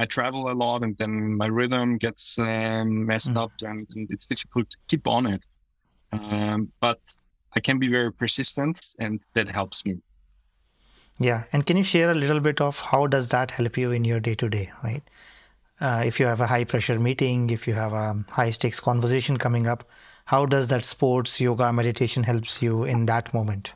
I 0.00 0.06
travel 0.06 0.50
a 0.50 0.56
lot, 0.64 0.82
and 0.82 0.96
then 0.98 1.36
my 1.36 1.46
rhythm 1.46 1.98
gets 1.98 2.38
um, 2.38 3.06
messed 3.06 3.34
mm. 3.34 3.42
up, 3.42 3.52
and, 3.62 3.86
and, 3.94 4.10
it's 4.10 4.26
difficult 4.26 4.70
to 4.70 4.76
keep 4.88 5.06
on 5.06 5.26
it. 5.26 5.42
Um, 6.12 6.72
but 6.80 7.00
I 7.54 7.60
can 7.60 7.78
be 7.78 7.88
very 7.88 8.12
persistent, 8.12 8.94
and 8.98 9.20
that 9.34 9.48
helps 9.48 9.84
me. 9.84 9.98
Yeah, 11.18 11.44
and 11.52 11.66
can 11.66 11.76
you 11.76 11.84
share 11.84 12.10
a 12.10 12.14
little 12.14 12.40
bit 12.40 12.60
of 12.60 12.80
how 12.80 13.06
does 13.06 13.28
that 13.28 13.50
help 13.50 13.76
you 13.76 13.90
in 13.92 14.04
your 14.04 14.20
day 14.20 14.34
to 14.36 14.48
day, 14.48 14.72
right? 14.82 15.02
uh, 15.80 16.02
if 16.04 16.20
you 16.20 16.26
have 16.26 16.40
a 16.40 16.46
high 16.46 16.64
pressure 16.64 16.98
meeting, 16.98 17.50
if 17.50 17.66
you 17.66 17.74
have 17.74 17.92
a 17.92 18.24
high 18.28 18.50
stakes 18.50 18.80
conversation 18.80 19.36
coming 19.36 19.66
up, 19.66 19.88
how 20.26 20.46
does 20.46 20.68
that 20.68 20.84
sports, 20.84 21.40
yoga, 21.40 21.72
meditation 21.72 22.22
helps 22.22 22.62
you 22.62 22.84
in 22.84 23.06
that 23.06 23.32
moment? 23.32 23.72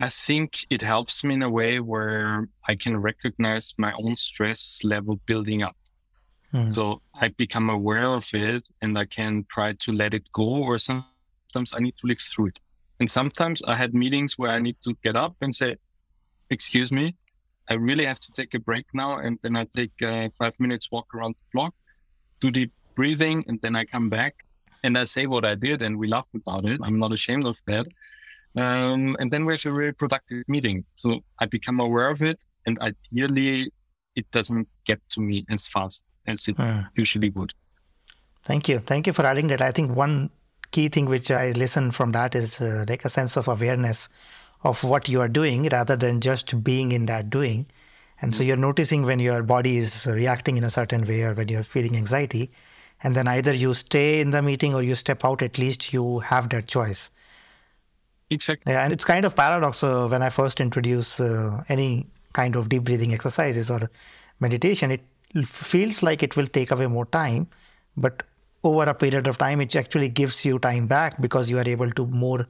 I 0.00 0.08
think 0.08 0.64
it 0.70 0.82
helps 0.82 1.24
me 1.24 1.34
in 1.34 1.42
a 1.42 1.50
way 1.50 1.80
where 1.80 2.48
I 2.68 2.76
can 2.76 2.96
recognize 2.96 3.74
my 3.78 3.92
own 3.94 4.16
stress 4.16 4.80
level 4.84 5.20
building 5.26 5.62
up. 5.62 5.76
Mm. 6.54 6.72
So 6.72 7.02
I 7.14 7.28
become 7.28 7.68
aware 7.68 8.06
of 8.06 8.28
it 8.32 8.68
and 8.80 8.96
I 8.96 9.06
can 9.06 9.44
try 9.50 9.72
to 9.72 9.92
let 9.92 10.14
it 10.14 10.30
go, 10.32 10.44
or 10.44 10.78
sometimes 10.78 11.74
I 11.74 11.80
need 11.80 11.96
to 11.98 12.06
live 12.06 12.20
through 12.20 12.46
it. 12.46 12.58
And 13.00 13.10
sometimes 13.10 13.62
I 13.64 13.74
had 13.74 13.92
meetings 13.92 14.38
where 14.38 14.50
I 14.50 14.60
need 14.60 14.76
to 14.82 14.96
get 15.02 15.16
up 15.16 15.36
and 15.40 15.54
say, 15.54 15.76
Excuse 16.50 16.90
me, 16.90 17.14
I 17.68 17.74
really 17.74 18.06
have 18.06 18.20
to 18.20 18.32
take 18.32 18.54
a 18.54 18.58
break 18.58 18.86
now. 18.94 19.18
And 19.18 19.38
then 19.42 19.56
I 19.56 19.66
take 19.76 19.92
uh, 20.02 20.30
five 20.38 20.54
minutes 20.58 20.90
walk 20.90 21.14
around 21.14 21.34
the 21.34 21.46
block, 21.52 21.74
do 22.40 22.50
deep 22.50 22.72
breathing, 22.94 23.44
and 23.46 23.60
then 23.60 23.76
I 23.76 23.84
come 23.84 24.08
back 24.08 24.36
and 24.82 24.96
I 24.96 25.04
say 25.04 25.26
what 25.26 25.44
I 25.44 25.54
did 25.54 25.82
and 25.82 25.98
we 25.98 26.08
laugh 26.08 26.26
about 26.34 26.64
it. 26.64 26.80
I'm 26.82 26.98
not 26.98 27.12
ashamed 27.12 27.46
of 27.46 27.56
that. 27.66 27.86
Um, 28.58 29.16
and 29.20 29.30
then 29.30 29.44
we 29.44 29.52
have 29.52 29.64
a 29.66 29.72
really 29.72 29.92
productive 29.92 30.42
meeting. 30.48 30.84
So 30.94 31.20
I 31.38 31.46
become 31.46 31.78
aware 31.78 32.10
of 32.10 32.22
it 32.22 32.44
and 32.66 32.78
ideally 32.80 33.72
it 34.16 34.28
doesn't 34.32 34.68
get 34.84 35.00
to 35.10 35.20
me 35.20 35.44
as 35.48 35.66
fast 35.66 36.04
as 36.26 36.48
it 36.48 36.56
hmm. 36.56 36.80
usually 36.96 37.30
would. 37.30 37.54
Thank 38.44 38.68
you. 38.68 38.80
Thank 38.80 39.06
you 39.06 39.12
for 39.12 39.24
adding 39.24 39.46
that. 39.48 39.62
I 39.62 39.70
think 39.70 39.94
one 39.94 40.30
key 40.72 40.88
thing 40.88 41.06
which 41.06 41.30
I 41.30 41.52
listen 41.52 41.92
from 41.92 42.12
that 42.12 42.34
is 42.34 42.60
uh, 42.60 42.84
like 42.88 43.04
a 43.04 43.08
sense 43.08 43.36
of 43.36 43.46
awareness 43.46 44.08
of 44.64 44.82
what 44.82 45.08
you 45.08 45.20
are 45.20 45.28
doing 45.28 45.68
rather 45.70 45.96
than 45.96 46.20
just 46.20 46.64
being 46.64 46.90
in 46.90 47.06
that 47.06 47.30
doing. 47.30 47.66
And 48.20 48.34
so 48.34 48.42
mm. 48.42 48.48
you're 48.48 48.56
noticing 48.56 49.04
when 49.04 49.20
your 49.20 49.44
body 49.44 49.76
is 49.76 50.08
reacting 50.10 50.56
in 50.56 50.64
a 50.64 50.70
certain 50.70 51.04
way 51.04 51.22
or 51.22 51.34
when 51.34 51.48
you're 51.48 51.62
feeling 51.62 51.96
anxiety. 51.96 52.50
And 53.04 53.14
then 53.14 53.28
either 53.28 53.52
you 53.52 53.72
stay 53.74 54.20
in 54.20 54.30
the 54.30 54.42
meeting 54.42 54.74
or 54.74 54.82
you 54.82 54.96
step 54.96 55.24
out, 55.24 55.42
at 55.42 55.58
least 55.58 55.92
you 55.92 56.18
have 56.18 56.48
that 56.48 56.66
choice. 56.66 57.12
Exactly. 58.30 58.72
Yeah, 58.72 58.84
and 58.84 58.92
it's 58.92 59.04
kind 59.04 59.24
of 59.24 59.34
paradox 59.34 59.82
uh, 59.82 60.06
when 60.06 60.22
I 60.22 60.28
first 60.28 60.60
introduce 60.60 61.20
uh, 61.20 61.62
any 61.68 62.06
kind 62.32 62.56
of 62.56 62.68
deep 62.68 62.84
breathing 62.84 63.14
exercises 63.14 63.70
or 63.70 63.90
meditation, 64.40 64.90
it 64.90 65.00
feels 65.46 66.02
like 66.02 66.22
it 66.22 66.36
will 66.36 66.46
take 66.46 66.70
away 66.70 66.86
more 66.86 67.06
time. 67.06 67.48
But 67.96 68.22
over 68.64 68.84
a 68.84 68.94
period 68.94 69.26
of 69.28 69.38
time, 69.38 69.60
it 69.60 69.74
actually 69.74 70.08
gives 70.08 70.44
you 70.44 70.58
time 70.58 70.86
back 70.86 71.20
because 71.20 71.50
you 71.50 71.58
are 71.58 71.68
able 71.68 71.90
to 71.92 72.06
more 72.06 72.46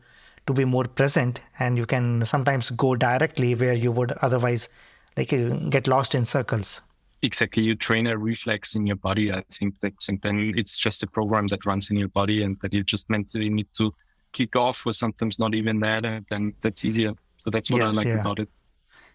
to 0.49 0.55
be 0.55 0.65
more 0.65 0.85
present 0.85 1.41
and 1.59 1.77
you 1.77 1.85
can 1.85 2.25
sometimes 2.25 2.71
go 2.71 2.95
directly 2.97 3.55
where 3.55 3.75
you 3.75 3.93
would 3.93 4.13
otherwise 4.23 4.71
like 5.17 5.33
uh, 5.33 5.51
get 5.69 5.87
lost 5.87 6.15
in 6.15 6.25
circles 6.25 6.81
exactly 7.21 7.63
you 7.63 7.75
train 7.75 8.07
a 8.07 8.17
reflex 8.17 8.75
in 8.75 8.87
your 8.87 8.97
body 8.97 9.31
i 9.31 9.43
think 9.51 9.75
that's 9.83 10.09
and 10.09 10.19
then 10.23 10.55
it's 10.57 10.79
just 10.79 11.03
a 11.03 11.07
program 11.07 11.47
that 11.49 11.67
runs 11.67 11.91
in 11.91 11.97
your 11.97 12.09
body 12.09 12.43
and 12.43 12.59
that 12.63 12.73
you 12.73 12.83
just 12.83 13.11
mentally 13.11 13.51
need 13.51 13.69
to 13.77 13.93
kick 14.33 14.57
off 14.57 14.87
or 14.87 14.93
sometimes 14.93 15.39
not 15.39 15.55
even 15.55 15.81
that 15.81 16.05
and 16.05 16.27
then 16.29 16.55
that's 16.61 16.85
easier. 16.85 17.15
So 17.39 17.51
that's 17.51 17.71
what 17.71 17.79
yeah, 17.79 17.89
i 17.89 17.91
like 17.91 18.07
yeah. 18.07 18.21
about 18.21 18.39
it. 18.39 18.51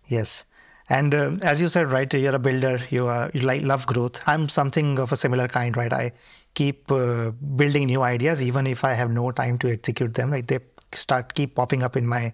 Yes. 0.08 0.46
And 0.89 1.15
uh, 1.15 1.32
as 1.41 1.62
you 1.62 1.67
said 1.70 1.91
right 1.91 2.13
you're 2.13 2.36
a 2.36 2.39
builder 2.39 2.79
you 2.89 3.08
are 3.08 3.32
you 3.34 3.41
like 3.41 3.62
love 3.62 3.86
growth. 3.86 4.22
I'm 4.27 4.50
something 4.50 5.00
of 5.00 5.12
a 5.12 5.15
similar 5.15 5.48
kind 5.48 5.77
right? 5.77 5.93
I 5.93 6.12
keep 6.53 6.91
uh, 6.91 7.32
building 7.32 7.88
new 7.88 8.01
ideas 8.01 8.41
even 8.41 8.67
if 8.67 8.84
i 8.84 8.93
have 8.93 9.10
no 9.10 9.32
time 9.32 9.58
to 9.58 9.72
execute 9.72 10.13
them 10.13 10.29
like 10.29 10.48
they 10.48 10.60
start 10.91 11.34
keep 11.34 11.55
popping 11.55 11.84
up 11.84 11.98
in 11.98 12.05
my 12.05 12.34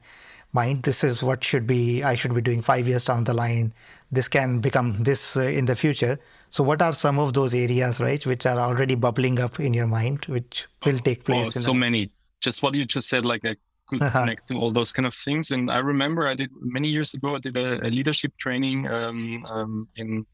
mind. 0.51 0.83
This 0.83 1.03
is 1.03 1.24
what 1.24 1.43
should 1.43 1.67
be 1.67 2.03
i 2.03 2.15
should 2.15 2.33
be 2.33 2.41
doing 2.41 2.62
5 2.62 2.88
years 2.88 3.05
down 3.05 3.24
the 3.24 3.33
line. 3.33 3.74
This 4.12 4.27
can 4.27 4.59
become 4.59 5.03
this 5.03 5.38
uh, 5.38 5.41
in 5.41 5.65
the 5.65 5.75
future. 5.75 6.19
So 6.50 6.63
what 6.63 6.81
are 6.81 6.91
some 6.91 7.19
of 7.19 7.33
those 7.33 7.53
areas 7.53 8.01
right 8.01 8.25
which 8.25 8.45
are 8.45 8.59
already 8.59 8.95
bubbling 8.95 9.39
up 9.39 9.59
in 9.59 9.74
your 9.74 9.88
mind 9.88 10.25
which 10.25 10.67
will 10.86 10.98
take 10.98 11.24
place 11.24 11.55
oh, 11.55 11.59
so 11.59 11.74
the... 11.74 11.79
many 11.79 12.12
just 12.39 12.62
what 12.63 12.74
you 12.74 12.86
just 12.86 13.10
said 13.10 13.25
like 13.25 13.46
i 13.46 13.55
could 13.88 14.01
uh-huh. 14.01 14.19
connect 14.22 14.48
to 14.48 14.55
all 14.55 14.72
those 14.72 14.91
kind 14.91 15.05
of 15.05 15.13
things 15.13 15.51
and 15.51 15.69
i 15.72 15.79
remember 15.79 16.27
i 16.27 16.34
did 16.34 16.50
many 16.62 16.88
years 16.88 17.13
ago 17.13 17.36
i 17.36 17.39
did 17.39 17.58
a, 17.58 17.86
a 17.86 17.89
leadership 17.89 18.31
training 18.38 18.88
um, 18.88 19.46
um, 19.48 19.88
in 19.96 20.25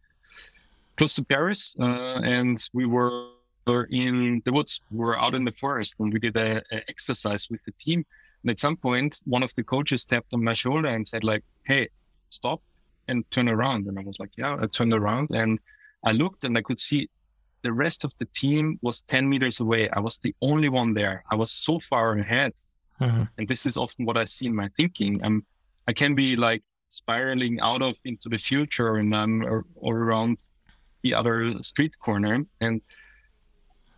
close 0.98 1.16
to 1.16 1.24
paris 1.24 1.76
uh, 1.80 2.20
and 2.24 2.70
we 2.74 2.86
were 2.86 3.30
in 3.90 4.42
the 4.46 4.54
woods, 4.54 4.82
we 4.92 5.00
were 5.00 5.18
out 5.18 5.34
in 5.34 5.44
the 5.44 5.52
forest 5.54 5.96
and 6.00 6.14
we 6.14 6.20
did 6.20 6.38
a, 6.38 6.62
a, 6.72 6.90
exercise 6.90 7.50
with 7.50 7.64
the 7.64 7.72
team. 7.80 8.06
And 8.44 8.52
at 8.52 8.60
some 8.60 8.78
point, 8.78 9.22
one 9.26 9.44
of 9.44 9.54
the 9.56 9.64
coaches 9.64 10.06
tapped 10.06 10.34
on 10.34 10.44
my 10.44 10.54
shoulder 10.54 10.88
and 10.88 11.08
said 11.08 11.24
like, 11.24 11.44
Hey, 11.64 11.90
stop 12.30 12.62
and 13.08 13.30
turn 13.32 13.50
around. 13.50 13.88
And 13.88 13.98
I 13.98 14.04
was 14.04 14.20
like, 14.20 14.32
yeah, 14.38 14.58
I 14.60 14.68
turned 14.68 14.94
around 14.94 15.30
and 15.32 15.60
I 16.04 16.12
looked 16.12 16.44
and 16.44 16.58
I 16.58 16.62
could 16.62 16.80
see 16.80 17.10
the 17.66 17.74
rest 17.74 18.04
of 18.04 18.14
the 18.20 18.26
team 18.26 18.78
was 18.84 19.02
10 19.02 19.28
meters 19.28 19.60
away. 19.60 19.90
I 19.90 20.00
was 20.00 20.20
the 20.20 20.36
only 20.42 20.70
one 20.70 20.94
there. 20.94 21.24
I 21.32 21.36
was 21.36 21.52
so 21.52 21.80
far 21.80 22.14
ahead. 22.14 22.54
Uh-huh. 23.02 23.26
And 23.38 23.48
this 23.48 23.66
is 23.66 23.76
often 23.76 24.06
what 24.06 24.18
I 24.18 24.26
see 24.26 24.46
in 24.46 24.56
my 24.56 24.70
thinking. 24.78 25.20
I'm, 25.24 25.44
I 25.88 25.94
can 25.94 26.14
be 26.14 26.36
like 26.36 26.62
spiraling 26.90 27.60
out 27.62 27.82
of 27.82 27.96
into 28.06 28.30
the 28.30 28.38
future 28.38 28.98
and 28.98 29.16
I'm 29.16 29.44
or, 29.44 29.66
or 29.76 29.98
around 29.98 30.38
the 31.02 31.16
other 31.16 31.62
street 31.62 31.98
corner. 32.00 32.46
And 32.62 32.82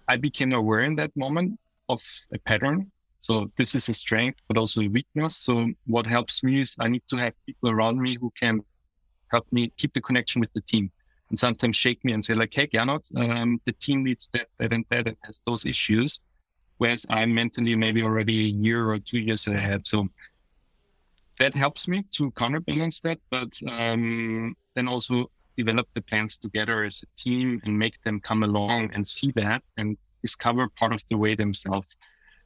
I 0.07 0.15
became 0.15 0.53
aware 0.53 0.81
in 0.81 0.95
that 0.95 1.11
moment 1.17 1.59
of 1.89 2.01
a 2.33 2.39
pattern. 2.39 2.89
So 3.19 3.51
this 3.57 3.75
is 3.75 3.89
a 3.89 3.93
strength, 3.93 4.39
but 4.47 4.57
also 4.57 4.79
a 4.81 4.87
weakness. 4.87 5.35
So 5.35 5.71
what 5.87 6.05
helps 6.07 6.41
me 6.41 6.61
is 6.61 6.73
I 6.79 6.87
need 6.87 7.03
to 7.09 7.17
have 7.17 7.33
people 7.45 7.69
around 7.69 7.99
me 7.99 8.15
who 8.19 8.31
can 8.39 8.61
help 9.29 9.45
me 9.51 9.73
keep 9.75 9.93
the 9.93 10.01
connection 10.01 10.39
with 10.39 10.53
the 10.53 10.61
team 10.61 10.89
and 11.29 11.37
sometimes 11.37 11.75
shake 11.75 12.03
me 12.05 12.13
and 12.13 12.23
say 12.23 12.33
like, 12.33 12.53
Hey, 12.53 12.67
Gernot, 12.67 13.11
um, 13.15 13.59
the 13.65 13.73
team 13.73 14.03
needs 14.03 14.29
that, 14.33 14.47
that, 14.57 14.71
and 14.71 14.85
that, 14.89 15.07
and 15.07 15.17
has 15.23 15.41
those 15.45 15.65
issues. 15.65 16.19
Whereas 16.77 17.05
I'm 17.09 17.33
mentally 17.33 17.75
maybe 17.75 18.03
already 18.03 18.45
a 18.45 18.49
year 18.49 18.89
or 18.89 18.99
two 18.99 19.19
years 19.19 19.47
ahead. 19.47 19.85
So 19.85 20.07
that 21.39 21.55
helps 21.55 21.87
me 21.87 22.05
to 22.11 22.31
counterbalance 22.31 23.01
that. 23.01 23.19
But 23.29 23.49
um, 23.67 24.55
then 24.75 24.87
also 24.87 25.31
develop 25.57 25.87
the 25.93 26.01
plans 26.01 26.37
together 26.37 26.83
as 26.83 27.03
a 27.03 27.19
team 27.19 27.61
and 27.65 27.77
make 27.77 28.01
them 28.03 28.19
come 28.19 28.43
along 28.43 28.91
and 28.93 29.07
see 29.07 29.31
that 29.31 29.63
and 29.75 29.97
discover 30.21 30.69
part 30.69 30.93
of 30.93 31.03
the 31.09 31.17
way 31.17 31.35
themselves. 31.35 31.97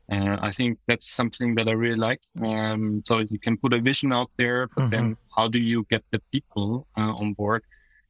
Uh, 0.10 0.38
I 0.42 0.52
think 0.52 0.80
that's 0.88 1.10
something 1.10 1.56
that 1.56 1.68
I 1.68 1.74
really 1.74 1.96
like. 1.96 2.22
Um, 2.42 3.02
so 3.06 3.20
you 3.20 3.40
can 3.40 3.58
put 3.58 3.74
a 3.74 3.80
vision 3.80 4.12
out 4.12 4.30
there, 4.38 4.68
but 4.68 4.82
mm-hmm. 4.84 4.90
then 4.90 5.18
how 5.36 5.48
do 5.48 5.60
you 5.60 5.86
get 5.90 6.04
the 6.12 6.22
people 6.32 6.88
uh, 6.98 7.14
on 7.14 7.34
board 7.34 7.64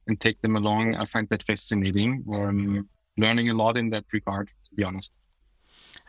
and 0.06 0.20
take 0.20 0.40
them 0.42 0.56
along? 0.56 0.96
I 0.96 1.04
find 1.04 1.28
that 1.28 1.42
fascinating. 1.42 2.24
Um, 2.32 2.88
learning 3.16 3.50
a 3.50 3.54
lot 3.54 3.76
in 3.76 3.90
that 3.90 4.04
regard, 4.12 4.48
to 4.68 4.74
be 4.74 4.84
honest. 4.84 5.16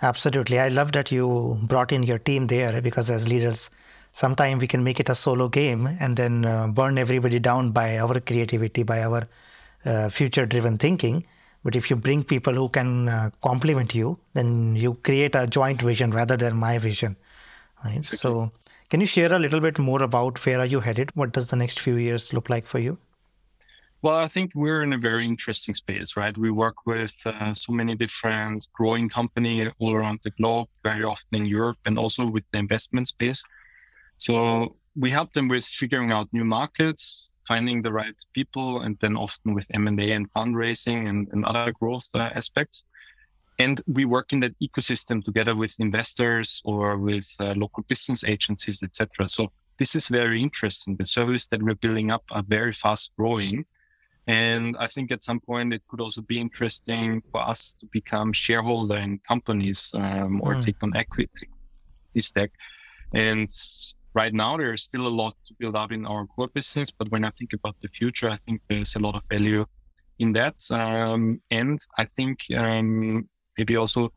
Absolutely. 0.02 0.60
I 0.60 0.70
love 0.70 0.92
that 0.94 1.12
you 1.12 1.58
brought 1.64 1.92
in 1.92 2.04
your 2.04 2.18
team 2.18 2.48
there 2.48 2.82
because 2.82 3.10
as 3.10 3.28
leaders, 3.28 3.70
sometimes 4.12 4.62
we 4.62 4.68
can 4.68 4.84
make 4.84 5.00
it 5.00 5.10
a 5.10 5.16
solo 5.16 5.48
game 5.48 5.88
and 6.00 6.18
then 6.18 6.46
uh, 6.46 6.68
burn 6.68 6.98
everybody 6.98 7.40
down 7.40 7.72
by 7.72 7.98
our 8.00 8.20
creativity, 8.20 8.84
by 8.84 9.04
our 9.04 9.28
uh, 9.86 10.10
future 10.10 10.46
driven 10.46 10.78
thinking. 10.78 11.26
But 11.64 11.76
if 11.76 11.90
you 11.90 11.96
bring 11.96 12.24
people 12.24 12.54
who 12.54 12.70
can 12.70 13.08
uh, 13.08 13.30
complement 13.42 13.96
you, 13.96 14.20
then 14.34 14.76
you 14.76 14.96
create 14.96 15.36
a 15.36 15.48
joint 15.48 15.82
vision 15.82 16.12
rather 16.12 16.36
than 16.36 16.58
my 16.58 16.78
vision. 16.78 17.16
Right. 17.84 17.98
Okay. 17.98 18.02
So, 18.02 18.52
can 18.90 19.00
you 19.00 19.06
share 19.06 19.34
a 19.34 19.40
little 19.40 19.60
bit 19.60 19.80
more 19.80 20.04
about 20.04 20.46
where 20.46 20.60
are 20.60 20.66
you 20.66 20.82
headed? 20.82 21.12
What 21.16 21.32
does 21.32 21.50
the 21.50 21.56
next 21.56 21.80
few 21.80 21.96
years 21.96 22.34
look 22.34 22.50
like 22.50 22.66
for 22.66 22.80
you? 22.80 22.98
Well, 24.04 24.18
I 24.18 24.28
think 24.28 24.52
we're 24.54 24.84
in 24.84 24.92
a 24.92 24.98
very 24.98 25.24
interesting 25.24 25.74
space, 25.76 26.18
right? 26.18 26.38
We 26.38 26.52
work 26.52 26.86
with 26.86 27.16
uh, 27.26 27.54
so 27.54 27.72
many 27.72 27.96
different 27.96 28.68
growing 28.74 29.08
companies 29.08 29.72
all 29.80 29.94
around 29.94 30.20
the 30.26 30.32
globe, 30.32 30.68
very 30.84 31.06
often 31.06 31.34
in 31.38 31.46
Europe, 31.46 31.78
and 31.86 31.98
also 31.98 32.26
with 32.26 32.44
the 32.52 32.60
investment 32.60 33.08
space. 33.08 33.42
So 34.18 34.76
we 34.94 35.10
help 35.10 35.32
them 35.32 35.48
with 35.48 35.64
figuring 35.64 36.12
out 36.12 36.28
new 36.34 36.44
markets, 36.44 37.32
finding 37.48 37.82
the 37.82 37.94
right 37.94 38.14
people, 38.34 38.82
and 38.82 38.98
then 39.00 39.16
often 39.16 39.54
with 39.54 39.68
M&A 39.74 40.12
and 40.12 40.30
fundraising 40.34 41.08
and, 41.08 41.30
and 41.32 41.46
other 41.46 41.72
growth 41.72 42.10
uh, 42.14 42.30
aspects. 42.36 42.84
And 43.58 43.80
we 43.88 44.04
work 44.04 44.34
in 44.34 44.42
that 44.42 44.60
ecosystem 44.60 45.24
together 45.24 45.56
with 45.56 45.80
investors 45.80 46.62
or 46.66 46.98
with 46.98 47.34
uh, 47.40 47.54
local 47.56 47.84
business 47.84 48.26
agencies, 48.26 48.84
etc. 48.84 49.30
So 49.30 49.54
this 49.80 49.96
is 49.96 50.10
very 50.10 50.42
interesting. 50.42 50.98
The 50.98 51.06
service 51.06 51.48
that 51.48 51.64
we're 51.64 51.76
building 51.76 52.12
up 52.12 52.26
are 52.32 52.44
very 52.46 52.74
fast 52.74 53.12
growing 53.18 53.66
and 54.27 54.77
I 54.80 54.88
think 54.88 55.12
at 55.12 55.24
some 55.24 55.39
point 55.39 55.74
it 55.74 55.82
could 55.88 56.00
also 56.00 56.22
be 56.22 56.39
interesting 56.39 57.22
for 57.32 57.42
us 57.42 57.75
to 57.80 57.86
become 57.92 58.32
shareholder 58.32 58.96
in 58.96 59.20
companies 59.20 59.92
um, 59.96 60.42
or 60.42 60.56
mm. 60.56 60.65
take 60.65 60.77
on 60.82 60.96
equity 60.96 61.50
this 62.13 62.27
stack. 62.27 62.51
And 63.13 63.50
right 64.13 64.34
now 64.34 64.58
there's 64.58 64.84
still 64.84 65.08
a 65.08 65.10
lot 65.10 65.36
to 65.48 65.53
build 65.60 65.75
out 65.75 65.92
in 65.92 66.06
our 66.06 66.25
core 66.27 66.48
business, 66.48 66.89
but 66.92 67.10
when 67.12 67.25
I 67.25 67.32
think 67.32 67.53
about 67.53 67.75
the 67.82 67.89
future, 67.89 68.30
I 68.30 68.38
think 68.46 68.62
there's 68.70 68.96
a 68.96 69.00
lot 69.00 69.15
of 69.15 69.24
value 69.30 69.65
in 70.20 70.34
that. 70.34 70.56
Um, 70.72 71.42
and 71.51 71.80
I 71.98 72.06
think 72.06 72.46
um, 72.56 73.27
maybe 73.58 73.75
also 73.75 74.13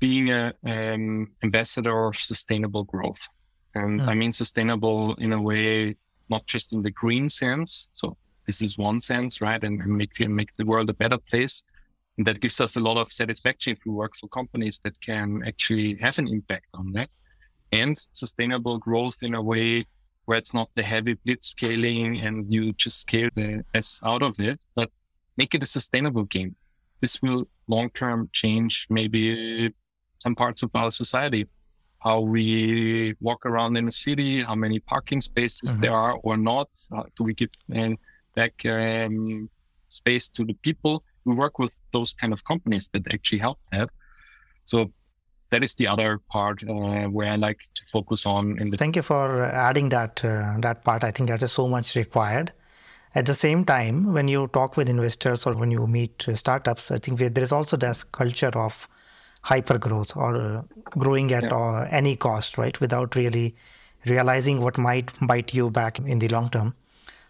being 0.00 0.30
an 0.30 0.52
um, 0.66 1.32
ambassador 1.42 2.08
of 2.08 2.16
sustainable 2.16 2.84
growth. 2.84 3.26
And 3.74 4.00
mm. 4.00 4.08
I 4.08 4.14
mean 4.14 4.32
sustainable 4.32 5.14
in 5.14 5.32
a 5.32 5.40
way, 5.40 5.96
not 6.28 6.46
just 6.46 6.72
in 6.72 6.82
the 6.82 6.90
green 6.90 7.28
sense. 7.28 7.88
So 7.92 8.16
this 8.46 8.60
is 8.62 8.78
one 8.78 9.00
sense, 9.00 9.40
right? 9.40 9.62
And 9.62 9.78
make 9.86 10.18
make 10.20 10.54
the 10.56 10.64
world 10.64 10.90
a 10.90 10.94
better 10.94 11.18
place. 11.18 11.62
And 12.16 12.26
that 12.26 12.40
gives 12.40 12.60
us 12.60 12.76
a 12.76 12.80
lot 12.80 12.96
of 12.96 13.12
satisfaction 13.12 13.72
if 13.72 13.78
we 13.84 13.92
work 13.92 14.14
for 14.16 14.28
companies 14.28 14.80
that 14.84 15.00
can 15.00 15.42
actually 15.46 15.96
have 15.96 16.18
an 16.18 16.28
impact 16.28 16.66
on 16.74 16.92
that 16.92 17.10
and 17.74 17.96
sustainable 18.12 18.78
growth 18.78 19.18
in 19.22 19.34
a 19.34 19.42
way 19.42 19.84
where 20.26 20.38
it's 20.38 20.54
not 20.54 20.70
the 20.74 20.82
heavy 20.82 21.14
blitz 21.24 21.48
scaling 21.48 22.20
and 22.20 22.52
you 22.52 22.72
just 22.74 23.00
scale 23.00 23.28
the 23.34 23.64
S 23.74 24.00
out 24.04 24.22
of 24.22 24.38
it, 24.38 24.60
but 24.74 24.90
make 25.36 25.54
it 25.54 25.62
a 25.62 25.66
sustainable 25.66 26.24
game. 26.24 26.54
This 27.00 27.20
will 27.20 27.44
long 27.66 27.90
term 27.90 28.30
change 28.32 28.86
maybe 28.88 29.74
some 30.20 30.34
parts 30.34 30.62
of 30.62 30.70
our 30.74 30.90
society. 30.90 31.46
How 31.98 32.20
we 32.20 33.14
walk 33.20 33.44
around 33.46 33.76
in 33.76 33.88
a 33.88 33.90
city, 33.90 34.42
how 34.42 34.54
many 34.54 34.78
parking 34.78 35.20
spaces 35.20 35.70
mm-hmm. 35.70 35.80
there 35.80 35.92
are 35.92 36.14
or 36.22 36.36
not. 36.36 36.68
How 36.90 37.06
do 37.16 37.24
we 37.24 37.34
give 37.34 37.50
and 37.72 37.98
back 38.34 38.64
um, 38.64 39.48
space 39.88 40.28
to 40.30 40.44
the 40.44 40.54
people. 40.54 41.04
We 41.24 41.34
work 41.34 41.58
with 41.58 41.74
those 41.92 42.12
kind 42.12 42.32
of 42.32 42.44
companies 42.44 42.88
that 42.92 43.12
actually 43.12 43.38
help 43.38 43.58
that. 43.72 43.90
So 44.64 44.92
that 45.50 45.62
is 45.62 45.74
the 45.76 45.86
other 45.86 46.20
part 46.28 46.62
uh, 46.68 47.06
where 47.06 47.30
I 47.32 47.36
like 47.36 47.58
to 47.74 47.82
focus 47.92 48.26
on. 48.26 48.58
In 48.58 48.70
the 48.70 48.76
Thank 48.76 48.96
you 48.96 49.02
for 49.02 49.44
adding 49.44 49.88
that 49.90 50.24
uh, 50.24 50.54
that 50.60 50.84
part. 50.84 51.04
I 51.04 51.10
think 51.10 51.28
that 51.28 51.42
is 51.42 51.52
so 51.52 51.68
much 51.68 51.94
required. 51.96 52.52
At 53.14 53.26
the 53.26 53.34
same 53.34 53.64
time, 53.64 54.12
when 54.12 54.26
you 54.26 54.48
talk 54.48 54.76
with 54.76 54.88
investors 54.88 55.46
or 55.46 55.54
when 55.54 55.70
you 55.70 55.86
meet 55.86 56.26
startups, 56.34 56.90
I 56.90 56.98
think 56.98 57.20
there 57.20 57.44
is 57.44 57.52
also 57.52 57.76
this 57.76 58.02
culture 58.02 58.50
of 58.58 58.88
hyper 59.42 59.78
growth 59.78 60.16
or 60.16 60.36
uh, 60.36 60.62
growing 60.90 61.32
at 61.32 61.44
yeah. 61.44 61.54
Uh, 61.54 61.88
any 61.90 62.16
cost, 62.16 62.58
right? 62.58 62.80
Without 62.80 63.14
really 63.14 63.54
realizing 64.06 64.60
what 64.60 64.78
might 64.78 65.12
bite 65.22 65.54
you 65.54 65.70
back 65.70 66.00
in 66.00 66.18
the 66.18 66.28
long 66.28 66.50
term. 66.50 66.74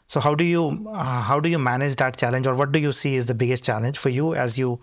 So 0.07 0.21
how 0.21 0.35
do 0.35 0.45
you 0.45 0.87
uh, 0.93 1.23
how 1.23 1.41
do 1.41 1.49
you 1.49 1.59
manage 1.59 1.97
that 1.97 2.17
challenge, 2.17 2.47
or 2.47 2.55
what 2.55 2.73
do 2.73 2.79
you 2.79 2.93
see 2.93 3.17
is 3.17 3.27
the 3.27 3.35
biggest 3.35 3.65
challenge 3.65 3.99
for 3.99 4.11
you 4.11 4.35
as 4.35 4.59
you 4.59 4.81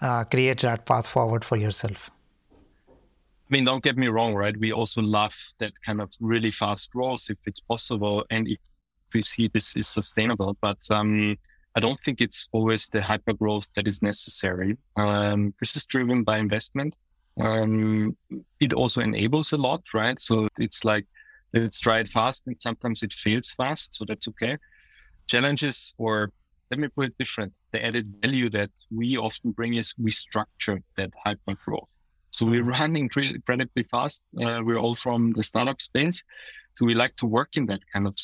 uh, 0.00 0.24
create 0.24 0.60
that 0.60 0.86
path 0.86 1.06
forward 1.06 1.44
for 1.44 1.56
yourself? 1.56 2.10
I 2.88 3.50
mean, 3.50 3.64
don't 3.64 3.82
get 3.82 3.98
me 3.98 4.08
wrong, 4.08 4.34
right? 4.34 4.56
We 4.56 4.72
also 4.72 5.02
love 5.02 5.36
that 5.58 5.72
kind 5.84 6.00
of 6.00 6.10
really 6.20 6.50
fast 6.50 6.90
growth 6.92 7.26
if 7.28 7.38
it's 7.46 7.60
possible, 7.60 8.24
and 8.30 8.48
if 8.48 8.58
we 9.12 9.22
see 9.22 9.48
this 9.48 9.76
is 9.76 9.88
sustainable. 9.88 10.56
But 10.60 10.78
um, 10.90 11.36
I 11.74 11.80
don't 11.80 12.00
think 12.04 12.20
it's 12.20 12.48
always 12.52 12.88
the 12.88 13.02
hyper 13.02 13.32
growth 13.32 13.68
that 13.74 13.86
is 13.86 14.00
necessary. 14.00 14.76
Um, 14.96 15.54
this 15.60 15.76
is 15.76 15.86
driven 15.86 16.22
by 16.22 16.38
investment. 16.38 16.96
Um, 17.40 18.16
it 18.60 18.72
also 18.72 19.00
enables 19.00 19.52
a 19.52 19.56
lot, 19.56 19.82
right? 19.94 20.20
So 20.20 20.48
it's 20.58 20.84
like 20.84 21.06
it's 21.52 21.80
tried 21.80 22.08
fast 22.08 22.46
and 22.46 22.60
sometimes 22.60 23.02
it 23.02 23.12
fails 23.12 23.52
fast. 23.52 23.94
So 23.94 24.04
that's 24.06 24.28
okay. 24.28 24.56
Challenges, 25.26 25.94
or 25.98 26.30
let 26.70 26.80
me 26.80 26.88
put 26.88 27.06
it 27.06 27.18
different. 27.18 27.52
The 27.72 27.84
added 27.84 28.14
value 28.22 28.48
that 28.50 28.70
we 28.90 29.16
often 29.16 29.52
bring 29.52 29.74
is 29.74 29.94
we 29.98 30.10
structure 30.10 30.82
that 30.96 31.12
hyper 31.24 31.54
growth. 31.54 31.94
So 32.30 32.46
we're 32.46 32.64
running 32.64 33.10
incredibly 33.14 33.82
fast. 33.84 34.24
Uh, 34.40 34.62
we're 34.64 34.78
all 34.78 34.94
from 34.94 35.32
the 35.32 35.42
startup 35.42 35.82
space. 35.82 36.22
So 36.74 36.86
we 36.86 36.94
like 36.94 37.16
to 37.16 37.26
work 37.26 37.56
in 37.56 37.66
that 37.66 37.82
kind 37.92 38.06
of 38.06 38.16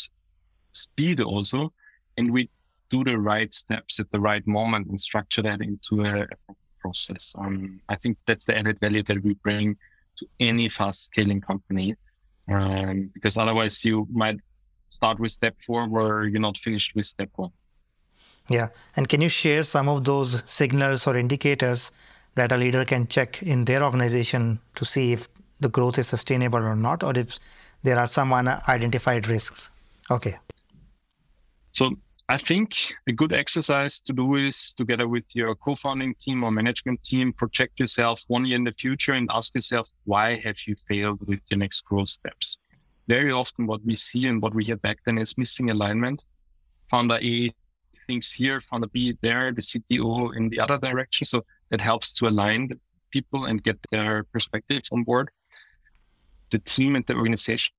speed 0.72 1.20
also. 1.20 1.72
And 2.16 2.32
we 2.32 2.48
do 2.90 3.04
the 3.04 3.18
right 3.18 3.52
steps 3.52 4.00
at 4.00 4.10
the 4.10 4.18
right 4.18 4.46
moment 4.46 4.86
and 4.88 4.98
structure 4.98 5.42
that 5.42 5.60
into 5.60 6.04
a 6.04 6.26
process. 6.80 7.34
Um, 7.36 7.80
I 7.88 7.96
think 7.96 8.16
that's 8.26 8.46
the 8.46 8.56
added 8.56 8.80
value 8.80 9.02
that 9.02 9.22
we 9.22 9.34
bring 9.34 9.76
to 10.18 10.26
any 10.40 10.68
fast 10.68 11.04
scaling 11.04 11.42
company 11.42 11.94
um, 12.48 13.10
because 13.14 13.36
otherwise 13.36 13.84
you 13.84 14.06
might 14.10 14.36
start 14.88 15.20
with 15.20 15.32
step 15.32 15.58
four 15.58 15.86
where 15.88 16.24
you're 16.24 16.40
not 16.40 16.56
finished 16.56 16.94
with 16.94 17.06
step 17.06 17.30
one. 17.36 17.50
Yeah. 18.48 18.68
And 18.96 19.08
can 19.08 19.20
you 19.20 19.28
share 19.28 19.62
some 19.62 19.88
of 19.88 20.04
those 20.04 20.42
signals 20.50 21.06
or 21.06 21.16
indicators 21.16 21.92
that 22.34 22.52
a 22.52 22.56
leader 22.56 22.84
can 22.84 23.06
check 23.06 23.42
in 23.42 23.64
their 23.64 23.82
organization 23.82 24.60
to 24.76 24.84
see 24.84 25.12
if 25.12 25.28
the 25.60 25.68
growth 25.68 25.98
is 25.98 26.08
sustainable 26.08 26.60
or 26.60 26.76
not, 26.76 27.02
or 27.02 27.12
if 27.18 27.38
there 27.82 27.98
are 27.98 28.06
some 28.06 28.32
unidentified 28.32 29.28
risks? 29.28 29.70
Okay. 30.10 30.36
So 31.72 31.96
I 32.30 32.36
think 32.36 32.92
a 33.06 33.12
good 33.12 33.32
exercise 33.32 34.02
to 34.02 34.12
do 34.12 34.34
is 34.34 34.74
together 34.74 35.08
with 35.08 35.24
your 35.34 35.54
co-founding 35.54 36.14
team 36.16 36.44
or 36.44 36.50
management 36.50 37.02
team, 37.02 37.32
project 37.32 37.80
yourself 37.80 38.22
one 38.28 38.44
year 38.44 38.56
in 38.56 38.64
the 38.64 38.72
future 38.72 39.14
and 39.14 39.30
ask 39.32 39.54
yourself, 39.54 39.88
why 40.04 40.36
have 40.36 40.58
you 40.66 40.74
failed 40.86 41.26
with 41.26 41.40
your 41.48 41.56
next 41.56 41.86
growth 41.86 42.10
steps? 42.10 42.58
Very 43.06 43.32
often 43.32 43.66
what 43.66 43.82
we 43.82 43.94
see 43.94 44.26
and 44.26 44.42
what 44.42 44.54
we 44.54 44.62
hear 44.62 44.76
back 44.76 44.98
then 45.06 45.16
is 45.16 45.38
missing 45.38 45.70
alignment. 45.70 46.26
Founder 46.90 47.18
A 47.22 47.50
thinks 48.06 48.30
here, 48.30 48.60
founder 48.60 48.88
B 48.88 49.16
there, 49.22 49.50
the 49.50 49.62
CTO 49.62 50.36
in 50.36 50.50
the 50.50 50.60
other 50.60 50.76
direction. 50.76 51.24
So 51.24 51.46
that 51.70 51.80
helps 51.80 52.12
to 52.14 52.28
align 52.28 52.68
the 52.68 52.78
people 53.10 53.46
and 53.46 53.62
get 53.62 53.78
their 53.90 54.24
perspectives 54.24 54.90
on 54.92 55.02
board. 55.02 55.30
The 56.50 56.58
team 56.58 56.94
and 56.94 57.06
the 57.06 57.14
organization 57.14 57.74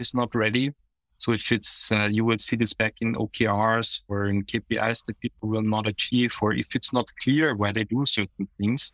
is 0.00 0.14
not 0.14 0.34
ready 0.34 0.74
so 1.22 1.30
if 1.30 1.52
it's, 1.52 1.92
uh, 1.92 2.08
you 2.10 2.24
will 2.24 2.40
see 2.40 2.56
this 2.56 2.72
back 2.72 2.94
in 3.00 3.14
OKRs 3.14 4.00
or 4.08 4.26
in 4.26 4.42
KPIs 4.42 5.06
that 5.06 5.20
people 5.20 5.48
will 5.48 5.62
not 5.62 5.86
achieve, 5.86 6.36
or 6.42 6.52
if 6.52 6.74
it's 6.74 6.92
not 6.92 7.06
clear 7.22 7.54
why 7.54 7.70
they 7.70 7.84
do 7.84 8.04
certain 8.04 8.48
things. 8.58 8.92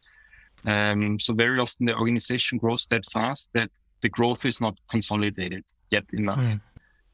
Um, 0.66 1.18
so 1.18 1.32
very 1.32 1.58
often 1.58 1.86
the 1.86 1.96
organization 1.96 2.58
grows 2.58 2.86
that 2.90 3.06
fast 3.06 3.48
that 3.54 3.70
the 4.02 4.10
growth 4.10 4.44
is 4.44 4.60
not 4.60 4.76
consolidated 4.90 5.64
yet 5.90 6.04
enough. 6.12 6.38
Mm. 6.38 6.60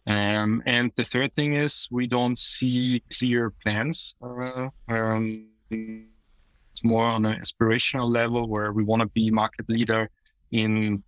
Um, 0.08 0.62
and 0.66 0.90
the 0.96 1.04
third 1.04 1.32
thing 1.36 1.54
is 1.54 1.86
we 1.92 2.08
don't 2.08 2.36
see 2.36 3.00
clear 3.16 3.52
plans. 3.62 4.16
Uh, 4.20 4.68
um, 4.88 5.46
it's 5.70 6.82
more 6.82 7.04
on 7.04 7.24
an 7.24 7.40
aspirational 7.40 8.12
level 8.12 8.48
where 8.48 8.72
we 8.72 8.82
want 8.82 9.02
to 9.02 9.06
be 9.06 9.30
market 9.30 9.68
leader 9.68 10.10
in 10.50 11.04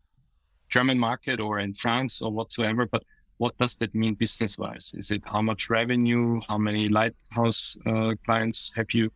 German 0.69 0.97
market 0.97 1.41
or 1.41 1.59
in 1.59 1.75
France 1.75 2.23
or 2.23 2.31
whatsoever, 2.31 2.87
but 2.87 3.03
what 3.39 3.57
does 3.59 3.77
that 3.77 3.95
mean 3.95 4.15
business 4.15 4.59
wise? 4.59 4.95
Is 4.97 5.11
it 5.11 5.23
how 5.27 5.43
much 5.43 5.69
revenue? 5.69 6.41
How 6.49 6.59
many 6.59 6.89
lighthouse 6.89 7.77
uh, 7.87 8.15
clients 8.25 8.73
have 8.77 8.93
you 8.93 9.11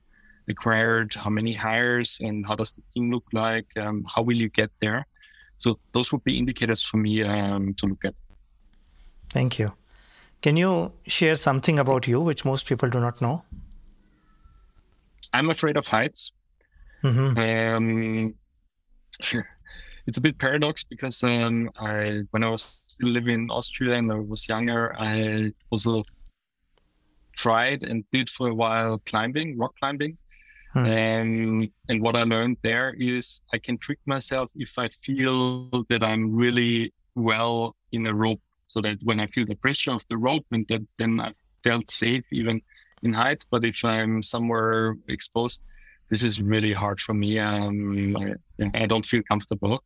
acquired? 0.48 1.14
How 1.14 1.30
many 1.30 1.52
hires? 1.52 2.18
And 2.20 2.46
how 2.46 2.56
does 2.56 2.72
the 2.72 2.82
team 2.94 3.10
look 3.10 3.24
like? 3.32 3.66
Um, 3.76 4.04
how 4.04 4.22
will 4.22 4.36
you 4.36 4.48
get 4.48 4.70
there? 4.80 5.06
So 5.58 5.78
those 5.92 6.12
would 6.12 6.24
be 6.24 6.38
indicators 6.38 6.82
for 6.82 6.96
me 6.96 7.22
um, 7.22 7.74
to 7.74 7.86
look 7.86 8.04
at. 8.04 8.14
Thank 9.30 9.58
you. 9.58 9.72
Can 10.42 10.56
you 10.56 10.92
share 11.06 11.36
something 11.36 11.78
about 11.78 12.08
you 12.08 12.20
which 12.20 12.44
most 12.44 12.66
people 12.66 12.88
do 12.88 12.98
not 13.00 13.20
know? 13.20 13.44
I'm 15.32 15.50
afraid 15.50 15.76
of 15.76 15.86
heights. 15.86 16.32
Mm-hmm. 17.04 17.76
Um, 17.76 18.34
it's 20.06 20.18
a 20.18 20.20
bit 20.20 20.38
paradox 20.38 20.84
because 20.84 21.22
um, 21.22 21.70
I 21.78 22.22
when 22.30 22.44
I 22.44 22.48
was 22.48 22.82
still 22.86 23.08
living 23.08 23.34
in 23.34 23.50
Austria 23.50 23.96
and 23.96 24.10
I 24.10 24.16
was 24.16 24.48
younger, 24.48 24.94
I 24.98 25.52
also 25.70 26.02
tried 27.36 27.84
and 27.84 28.04
did 28.12 28.28
for 28.28 28.48
a 28.48 28.54
while 28.54 28.98
climbing, 29.06 29.58
rock 29.58 29.74
climbing. 29.78 30.18
Hmm. 30.72 30.86
And 30.86 31.70
and 31.88 32.02
what 32.02 32.16
I 32.16 32.22
learned 32.22 32.58
there 32.62 32.94
is 32.98 33.42
I 33.52 33.58
can 33.58 33.76
trick 33.78 33.98
myself 34.06 34.50
if 34.54 34.78
I 34.78 34.88
feel 34.88 35.68
that 35.88 36.02
I'm 36.02 36.34
really 36.34 36.92
well 37.14 37.76
in 37.92 38.06
a 38.06 38.14
rope, 38.14 38.42
so 38.66 38.80
that 38.82 38.98
when 39.02 39.18
I 39.20 39.26
feel 39.26 39.46
the 39.46 39.56
pressure 39.56 39.92
of 39.92 40.04
the 40.08 40.16
rope 40.16 40.46
and 40.52 40.66
that 40.68 40.82
then 40.98 41.20
I 41.20 41.32
felt 41.64 41.90
safe 41.90 42.24
even 42.32 42.62
in 43.02 43.12
height. 43.12 43.44
But 43.50 43.64
if 43.64 43.84
I'm 43.84 44.22
somewhere 44.22 44.96
exposed, 45.08 45.62
this 46.10 46.22
is 46.24 46.40
really 46.40 46.72
hard 46.72 47.00
for 47.00 47.14
me. 47.14 47.38
Um, 47.38 48.16
I, 48.16 48.70
I 48.74 48.86
don't 48.86 49.06
feel 49.06 49.22
comfortable 49.22 49.82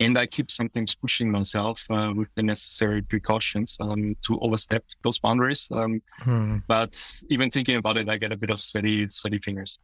and 0.00 0.18
I 0.18 0.26
keep 0.26 0.50
sometimes 0.50 0.94
pushing 0.94 1.30
myself 1.30 1.84
uh, 1.90 2.12
with 2.14 2.30
the 2.34 2.42
necessary 2.42 3.02
precautions 3.02 3.76
um, 3.80 4.16
to 4.22 4.38
overstep 4.40 4.84
those 5.02 5.18
boundaries. 5.18 5.68
Um, 5.72 6.02
hmm. 6.18 6.58
But 6.66 7.14
even 7.30 7.50
thinking 7.50 7.76
about 7.76 7.96
it, 7.96 8.08
I 8.08 8.18
get 8.18 8.32
a 8.32 8.36
bit 8.36 8.50
of 8.50 8.60
sweaty, 8.60 9.08
sweaty 9.08 9.38
fingers. 9.38 9.78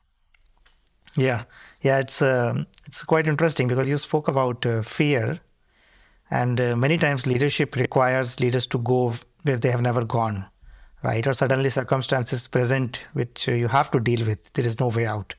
Yeah, 1.16 1.45
yeah, 1.83 1.99
it's 1.99 2.23
uh, 2.23 2.64
it's 2.87 3.05
quite 3.05 3.27
interesting 3.27 3.68
because 3.68 3.88
you 3.88 3.99
spoke 3.99 4.29
about 4.29 4.64
uh, 4.64 4.81
fear, 4.83 5.40
and 6.31 6.59
uh, 6.59 6.75
many 6.75 6.97
times 6.97 7.27
leadership 7.27 7.77
requires 7.77 8.40
leaders 8.40 8.66
to 8.68 8.79
go 8.79 9.14
where 9.42 9.59
they 9.59 9.71
have 9.71 9.83
never 9.83 10.05
gone, 10.05 10.47
right? 11.03 11.27
Or 11.27 11.35
suddenly 11.35 11.68
circumstances 11.68 12.49
present 12.49 13.03
which 13.12 13.47
uh, 13.47 13.53
you 13.53 13.68
have 13.68 13.90
to 13.90 14.01
deal 14.01 14.27
with. 14.27 14.53
There 14.55 14.64
is 14.64 14.81
no 14.81 14.88
way 14.88 15.05
out. 15.05 15.35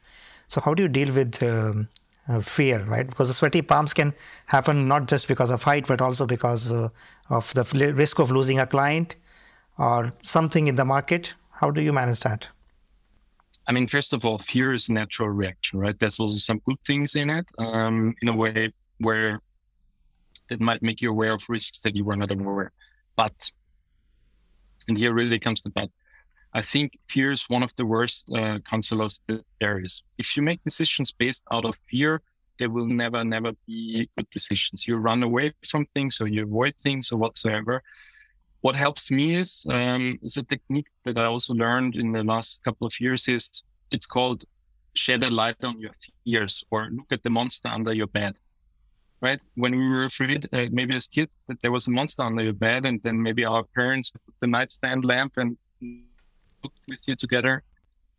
So 0.53 0.61
how 0.61 0.75
do 0.75 0.83
you 0.83 0.89
deal 0.89 1.11
with 1.11 1.41
um, 1.41 1.89
uh, 2.27 2.39
fear, 2.39 2.83
right? 2.83 3.07
Because 3.09 3.27
the 3.27 3.33
sweaty 3.33 3.63
palms 3.63 3.91
can 3.91 4.13
happen 4.45 4.87
not 4.87 5.07
just 5.07 5.27
because 5.27 5.49
of 5.49 5.63
height, 5.63 5.87
but 5.87 5.99
also 5.99 6.27
because 6.27 6.71
uh, 6.71 6.89
of 7.31 7.51
the 7.55 7.93
risk 7.95 8.19
of 8.19 8.29
losing 8.29 8.59
a 8.59 8.67
client 8.67 9.15
or 9.79 10.13
something 10.21 10.67
in 10.67 10.75
the 10.75 10.85
market. 10.85 11.33
How 11.49 11.71
do 11.71 11.81
you 11.81 11.91
manage 11.91 12.19
that? 12.19 12.47
I 13.65 13.71
mean, 13.71 13.87
first 13.87 14.13
of 14.13 14.25
all, 14.25 14.37
fear 14.37 14.73
is 14.73 14.89
a 14.89 14.93
natural 14.93 15.29
reaction, 15.29 15.79
right? 15.79 15.97
There's 15.97 16.19
also 16.19 16.37
some 16.37 16.61
good 16.67 16.77
things 16.85 17.15
in 17.15 17.31
it, 17.31 17.47
um, 17.57 18.13
in 18.21 18.27
a 18.27 18.35
way 18.35 18.71
where 18.99 19.41
that 20.49 20.61
might 20.61 20.83
make 20.83 21.01
you 21.01 21.09
aware 21.09 21.33
of 21.33 21.43
risks 21.49 21.81
that 21.81 21.95
you 21.95 22.05
were 22.05 22.15
not 22.15 22.29
aware. 22.29 22.71
But, 23.15 23.49
and 24.87 24.99
here 24.99 25.15
really 25.15 25.39
comes 25.39 25.63
the 25.63 25.71
but. 25.71 25.89
I 26.53 26.61
think 26.61 26.99
fear 27.07 27.31
is 27.31 27.49
one 27.49 27.63
of 27.63 27.75
the 27.75 27.85
worst 27.85 28.29
uh, 28.31 28.59
counselors 28.59 29.21
there 29.59 29.79
is. 29.79 30.03
If 30.17 30.37
you 30.37 30.43
make 30.43 30.63
decisions 30.63 31.11
based 31.11 31.43
out 31.51 31.65
of 31.65 31.75
fear, 31.89 32.21
there 32.59 32.69
will 32.69 32.87
never, 32.87 33.23
never 33.23 33.53
be 33.65 34.07
good 34.15 34.29
decisions. 34.29 34.87
You 34.87 34.97
run 34.97 35.23
away 35.23 35.53
from 35.67 35.85
things 35.87 36.21
or 36.21 36.27
you 36.27 36.43
avoid 36.43 36.75
things 36.83 37.11
or 37.11 37.17
whatsoever. 37.17 37.81
What 38.61 38.75
helps 38.75 39.09
me 39.09 39.35
is, 39.35 39.65
um, 39.69 40.19
is 40.21 40.37
a 40.37 40.43
technique 40.43 40.87
that 41.03 41.17
I 41.17 41.25
also 41.25 41.53
learned 41.53 41.95
in 41.95 42.11
the 42.11 42.23
last 42.23 42.63
couple 42.63 42.85
of 42.85 42.99
years 43.01 43.27
is 43.27 43.63
it's 43.91 44.05
called 44.05 44.45
shed 44.93 45.23
a 45.23 45.31
light 45.31 45.63
on 45.63 45.79
your 45.79 45.91
fears 46.23 46.63
or 46.69 46.89
look 46.91 47.11
at 47.11 47.23
the 47.23 47.31
monster 47.31 47.67
under 47.67 47.93
your 47.93 48.07
bed. 48.07 48.37
Right? 49.21 49.41
When 49.55 49.75
we 49.75 49.87
were 49.87 50.03
afraid, 50.03 50.47
uh, 50.53 50.67
maybe 50.71 50.95
as 50.95 51.07
kids, 51.07 51.33
that 51.47 51.61
there 51.61 51.71
was 51.71 51.87
a 51.87 51.91
monster 51.91 52.23
under 52.23 52.43
your 52.43 52.53
bed, 52.53 52.85
and 52.85 53.01
then 53.03 53.21
maybe 53.21 53.45
our 53.45 53.63
parents 53.63 54.11
put 54.11 54.35
the 54.41 54.47
nightstand 54.47 55.05
lamp 55.05 55.33
and 55.37 55.57
with 56.87 56.99
you 57.07 57.15
together, 57.15 57.63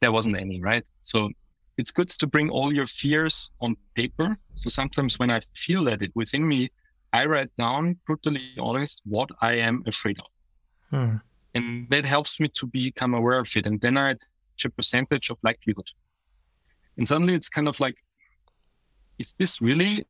there 0.00 0.12
wasn't 0.12 0.38
any, 0.38 0.60
right? 0.60 0.84
So 1.02 1.30
it's 1.76 1.90
good 1.90 2.08
to 2.08 2.26
bring 2.26 2.50
all 2.50 2.72
your 2.72 2.86
fears 2.86 3.50
on 3.60 3.76
paper. 3.94 4.36
So 4.54 4.68
sometimes 4.68 5.18
when 5.18 5.30
I 5.30 5.40
feel 5.54 5.84
that 5.84 6.02
it 6.02 6.12
within 6.14 6.46
me, 6.46 6.70
I 7.12 7.26
write 7.26 7.54
down 7.56 7.98
brutally 8.06 8.42
honest 8.58 9.02
what 9.04 9.30
I 9.40 9.54
am 9.54 9.82
afraid 9.86 10.18
of. 10.18 10.26
Hmm. 10.90 11.16
And 11.54 11.88
that 11.90 12.04
helps 12.04 12.40
me 12.40 12.48
to 12.48 12.66
become 12.66 13.14
aware 13.14 13.38
of 13.38 13.48
it. 13.56 13.66
And 13.66 13.80
then 13.80 13.96
I 13.96 14.16
a 14.64 14.70
percentage 14.70 15.30
of 15.30 15.38
likelihood. 15.42 15.90
And 16.96 17.06
suddenly 17.06 17.34
it's 17.34 17.48
kind 17.48 17.68
of 17.68 17.80
like, 17.80 17.96
is 19.18 19.34
this 19.38 19.60
really 19.60 20.06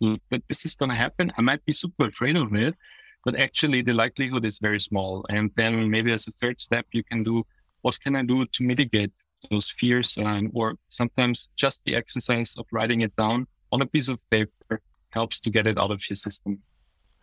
that 0.00 0.42
this 0.48 0.64
is 0.64 0.76
going 0.76 0.90
to 0.90 0.94
happen? 0.94 1.32
I 1.36 1.42
might 1.42 1.64
be 1.64 1.72
super 1.72 2.06
afraid 2.06 2.36
of 2.36 2.54
it, 2.54 2.74
but 3.24 3.38
actually 3.38 3.82
the 3.82 3.94
likelihood 3.94 4.44
is 4.44 4.58
very 4.58 4.80
small. 4.80 5.24
And 5.28 5.50
then 5.56 5.90
maybe 5.90 6.12
as 6.12 6.26
a 6.26 6.30
third 6.30 6.60
step, 6.60 6.86
you 6.92 7.02
can 7.02 7.22
do 7.22 7.44
what 7.82 8.00
can 8.00 8.16
I 8.16 8.22
do 8.22 8.44
to 8.44 8.62
mitigate 8.62 9.12
those 9.50 9.70
fears? 9.70 10.18
Um, 10.18 10.50
or 10.54 10.74
sometimes 10.88 11.50
just 11.56 11.84
the 11.84 11.94
exercise 11.94 12.54
of 12.58 12.66
writing 12.72 13.02
it 13.02 13.14
down 13.16 13.46
on 13.72 13.82
a 13.82 13.86
piece 13.86 14.08
of 14.08 14.18
paper 14.30 14.80
helps 15.10 15.40
to 15.40 15.50
get 15.50 15.66
it 15.66 15.78
out 15.78 15.90
of 15.90 16.08
your 16.08 16.16
system. 16.16 16.60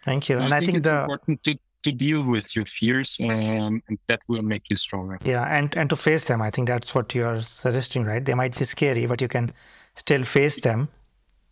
Thank 0.03 0.29
you. 0.29 0.38
So 0.38 0.43
and 0.43 0.53
I 0.53 0.60
think, 0.60 0.67
think 0.67 0.77
it's 0.79 0.88
the... 0.88 1.01
important 1.01 1.43
to, 1.43 1.58
to 1.84 1.91
deal 1.91 2.23
with 2.23 2.55
your 2.55 2.65
fears 2.65 3.17
um, 3.21 3.81
and 3.88 3.97
that 4.08 4.21
will 4.27 4.41
make 4.41 4.69
you 4.69 4.75
stronger. 4.75 5.19
Yeah, 5.23 5.43
and, 5.43 5.75
and 5.75 5.89
to 5.89 5.95
face 5.95 6.25
them. 6.25 6.41
I 6.41 6.51
think 6.51 6.67
that's 6.67 6.95
what 6.95 7.13
you're 7.13 7.41
suggesting, 7.41 8.05
right? 8.05 8.23
They 8.23 8.34
might 8.34 8.58
be 8.58 8.65
scary, 8.65 9.05
but 9.05 9.21
you 9.21 9.27
can 9.27 9.51
still 9.95 10.23
face 10.23 10.60
them 10.62 10.89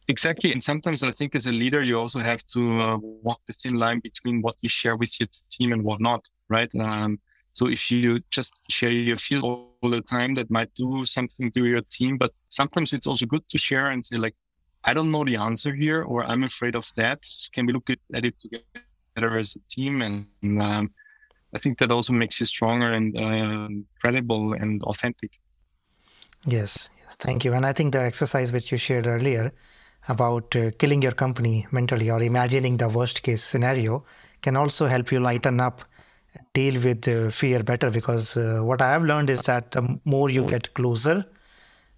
Exactly. 0.07 0.51
And 0.51 0.63
sometimes 0.63 1.03
I 1.03 1.11
think 1.11 1.33
as 1.35 1.47
a 1.47 1.51
leader, 1.51 1.81
you 1.81 1.97
also 1.97 2.19
have 2.19 2.45
to 2.47 2.81
uh, 2.81 2.97
walk 2.97 3.39
the 3.47 3.53
thin 3.53 3.75
line 3.75 3.99
between 3.99 4.41
what 4.41 4.55
you 4.61 4.69
share 4.69 4.97
with 4.97 5.17
your 5.19 5.29
team 5.49 5.71
and 5.71 5.83
what 5.83 6.01
not, 6.01 6.25
right? 6.49 6.69
Um, 6.75 7.19
so 7.53 7.67
if 7.67 7.89
you 7.89 8.19
just 8.29 8.61
share 8.69 8.89
your 8.89 9.17
feel 9.17 9.45
all 9.45 9.89
the 9.89 10.01
time, 10.01 10.33
that 10.35 10.49
might 10.49 10.73
do 10.73 11.05
something 11.05 11.51
to 11.51 11.65
your 11.65 11.81
team. 11.81 12.17
But 12.17 12.33
sometimes 12.49 12.93
it's 12.93 13.07
also 13.07 13.25
good 13.25 13.47
to 13.49 13.57
share 13.57 13.91
and 13.91 14.03
say 14.03 14.17
like, 14.17 14.35
I 14.83 14.93
don't 14.93 15.11
know 15.11 15.23
the 15.23 15.37
answer 15.37 15.73
here, 15.73 16.03
or 16.03 16.25
I'm 16.25 16.43
afraid 16.43 16.75
of 16.75 16.91
that. 16.97 17.23
Can 17.53 17.65
we 17.65 17.71
look 17.71 17.89
at, 17.89 17.99
it 18.11 18.35
together 18.39 19.37
as 19.37 19.55
a 19.55 19.59
team? 19.69 20.01
And 20.01 20.27
um, 20.61 20.91
I 21.55 21.59
think 21.59 21.77
that 21.77 21.91
also 21.91 22.11
makes 22.11 22.41
you 22.41 22.45
stronger 22.45 22.91
and 22.91 23.17
uh, 23.17 23.69
credible 24.01 24.53
and 24.53 24.83
authentic. 24.83 25.31
Yes, 26.45 26.89
thank 27.19 27.45
you. 27.45 27.53
And 27.53 27.65
I 27.65 27.71
think 27.71 27.93
the 27.93 28.01
exercise 28.01 28.51
which 28.51 28.73
you 28.73 28.77
shared 28.77 29.07
earlier 29.07 29.53
about 30.07 30.55
uh, 30.55 30.71
killing 30.77 31.01
your 31.01 31.11
company 31.11 31.65
mentally 31.71 32.09
or 32.09 32.21
imagining 32.21 32.77
the 32.77 32.89
worst 32.89 33.23
case 33.23 33.43
scenario 33.43 34.03
can 34.41 34.57
also 34.57 34.87
help 34.87 35.11
you 35.11 35.19
lighten 35.19 35.59
up 35.59 35.83
deal 36.53 36.81
with 36.81 37.07
uh, 37.07 37.29
fear 37.29 37.63
better 37.63 37.89
because 37.89 38.35
uh, 38.35 38.59
what 38.61 38.81
i 38.81 38.91
have 38.91 39.03
learned 39.03 39.29
is 39.29 39.43
that 39.43 39.71
the 39.71 39.99
more 40.03 40.29
you 40.29 40.43
get 40.43 40.73
closer 40.73 41.25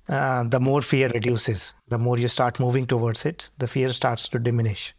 uh, 0.07 0.43
the 0.43 0.59
more 0.59 0.81
fear 0.81 1.09
reduces. 1.09 1.73
The 1.87 1.97
more 1.97 2.17
you 2.17 2.27
start 2.27 2.59
moving 2.59 2.85
towards 2.85 3.25
it 3.25 3.49
the 3.57 3.67
fear 3.67 3.91
starts 3.91 4.29
to 4.29 4.39
diminish. 4.39 4.93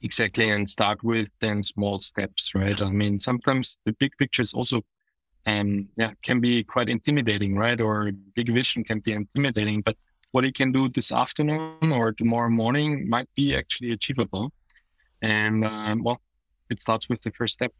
Exactly 0.00 0.48
and 0.48 0.68
start 0.70 1.02
with 1.02 1.28
then 1.40 1.62
small 1.62 2.00
steps 2.00 2.54
right? 2.54 2.80
I 2.80 2.90
mean 2.90 3.18
sometimes 3.18 3.78
the 3.84 3.92
big 3.92 4.12
picture 4.18 4.42
is 4.42 4.54
also 4.54 4.82
um 5.46 5.88
yeah 5.96 6.12
can 6.22 6.40
be 6.40 6.64
quite 6.64 6.88
intimidating 6.88 7.56
right? 7.56 7.80
Or 7.80 8.10
big 8.34 8.52
vision 8.52 8.84
can 8.84 9.00
be 9.00 9.12
intimidating 9.12 9.82
but 9.82 9.96
what 10.32 10.44
you 10.44 10.52
can 10.52 10.72
do 10.72 10.88
this 10.88 11.10
afternoon 11.12 11.92
or 11.92 12.12
tomorrow 12.12 12.50
morning 12.50 13.08
might 13.08 13.28
be 13.34 13.56
actually 13.56 13.92
achievable. 13.92 14.52
And 15.22 15.64
um, 15.64 16.04
well, 16.04 16.20
it 16.70 16.80
starts 16.80 17.08
with 17.08 17.22
the 17.22 17.30
first 17.32 17.54
step. 17.54 17.72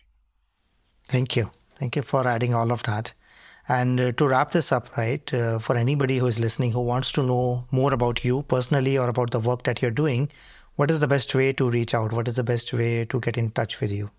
Thank 1.05 1.37
you. 1.37 1.51
Thank 1.79 1.97
you 1.97 2.03
for 2.03 2.27
adding 2.27 2.55
all 2.55 2.73
of 2.73 2.83
that. 2.85 3.15
And 3.69 4.01
uh, 4.01 4.13
to 4.13 4.27
wrap 4.27 4.53
this 4.53 4.73
up, 4.73 4.97
right, 4.97 5.33
uh, 5.35 5.59
for 5.59 5.77
anybody 5.77 6.19
who 6.19 6.27
is 6.27 6.41
listening 6.41 6.73
who 6.73 6.81
wants 6.81 7.13
to 7.13 7.23
know 7.23 7.67
more 7.71 7.93
about 7.93 8.25
you 8.25 8.43
personally 8.43 8.97
or 8.97 9.09
about 9.09 9.31
the 9.31 9.41
work 9.41 9.65
that 9.65 9.83
you're 9.83 9.91
doing, 9.91 10.31
what 10.77 10.91
is 10.91 11.01
the 11.01 11.09
best 11.09 11.35
way 11.35 11.53
to 11.53 11.71
reach 11.71 11.95
out? 11.95 12.13
What 12.13 12.29
is 12.29 12.37
the 12.37 12.45
best 12.45 12.73
way 12.73 13.05
to 13.05 13.21
get 13.21 13.37
in 13.37 13.51
touch 13.51 13.81
with 13.81 13.93
you? 13.93 14.11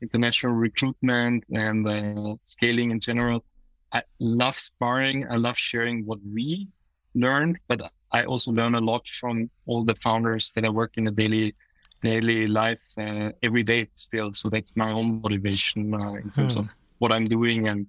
international 0.02 0.52
recruitment, 0.52 1.44
and 1.52 1.88
uh, 1.88 2.36
scaling 2.44 2.90
in 2.90 3.00
general, 3.00 3.44
I 3.92 4.02
love 4.18 4.56
sparring. 4.56 5.26
I 5.30 5.36
love 5.36 5.56
sharing 5.56 6.04
what 6.04 6.18
we 6.24 6.68
learned, 7.14 7.58
but 7.68 7.92
I 8.12 8.24
also 8.24 8.50
learn 8.52 8.74
a 8.74 8.80
lot 8.80 9.06
from 9.06 9.50
all 9.66 9.84
the 9.84 9.94
founders 9.96 10.52
that 10.52 10.64
I 10.64 10.68
work 10.68 10.96
in 10.96 11.04
the 11.04 11.10
daily 11.10 11.54
daily 12.02 12.46
life 12.46 12.80
uh, 12.98 13.32
every 13.42 13.62
day 13.62 13.88
still. 13.94 14.32
So 14.32 14.48
that's 14.48 14.72
my 14.76 14.92
own 14.92 15.20
motivation 15.22 15.94
uh, 15.94 16.14
in 16.14 16.30
terms 16.30 16.54
hmm. 16.54 16.60
of 16.60 16.68
what 16.98 17.10
I'm 17.10 17.24
doing 17.24 17.68
and 17.68 17.86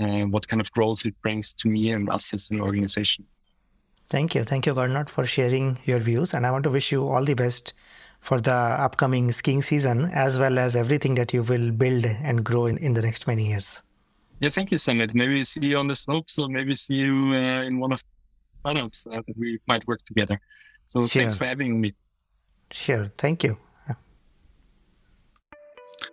uh, 0.00 0.26
what 0.26 0.48
kind 0.48 0.60
of 0.60 0.70
growth 0.72 1.06
it 1.06 1.14
brings 1.22 1.54
to 1.54 1.68
me 1.68 1.90
and 1.90 2.10
us 2.10 2.32
as 2.32 2.50
an 2.50 2.60
organization. 2.60 3.24
Thank 4.08 4.34
you. 4.34 4.44
Thank 4.44 4.66
you, 4.66 4.74
Gernot, 4.74 5.08
for 5.08 5.24
sharing 5.24 5.78
your 5.84 6.00
views. 6.00 6.34
And 6.34 6.46
I 6.46 6.50
want 6.50 6.64
to 6.64 6.70
wish 6.70 6.92
you 6.92 7.06
all 7.06 7.24
the 7.24 7.34
best 7.34 7.74
for 8.20 8.40
the 8.40 8.52
upcoming 8.52 9.30
skiing 9.32 9.62
season, 9.62 10.10
as 10.12 10.38
well 10.38 10.58
as 10.58 10.76
everything 10.76 11.14
that 11.16 11.32
you 11.32 11.42
will 11.42 11.70
build 11.70 12.06
and 12.06 12.44
grow 12.44 12.66
in, 12.66 12.78
in 12.78 12.94
the 12.94 13.02
next 13.02 13.26
many 13.26 13.48
years. 13.48 13.82
Yeah, 14.40 14.50
thank 14.50 14.70
you, 14.70 14.78
Sumit. 14.78 15.14
Maybe 15.14 15.44
see 15.44 15.66
you 15.66 15.78
on 15.78 15.86
the 15.86 15.96
slopes 15.96 16.38
or 16.38 16.48
maybe 16.48 16.74
see 16.74 16.94
you 16.94 17.32
uh, 17.32 17.62
in 17.62 17.78
one 17.78 17.92
of 17.92 18.02
startups 18.64 19.06
uh, 19.06 19.20
that 19.26 19.36
we 19.36 19.60
might 19.66 19.86
work 19.86 20.02
together. 20.04 20.40
So 20.86 21.06
sure. 21.06 21.20
thanks 21.20 21.34
for 21.34 21.44
having 21.44 21.80
me. 21.80 21.94
Sure. 22.70 23.12
Thank 23.18 23.44
you. 23.44 23.58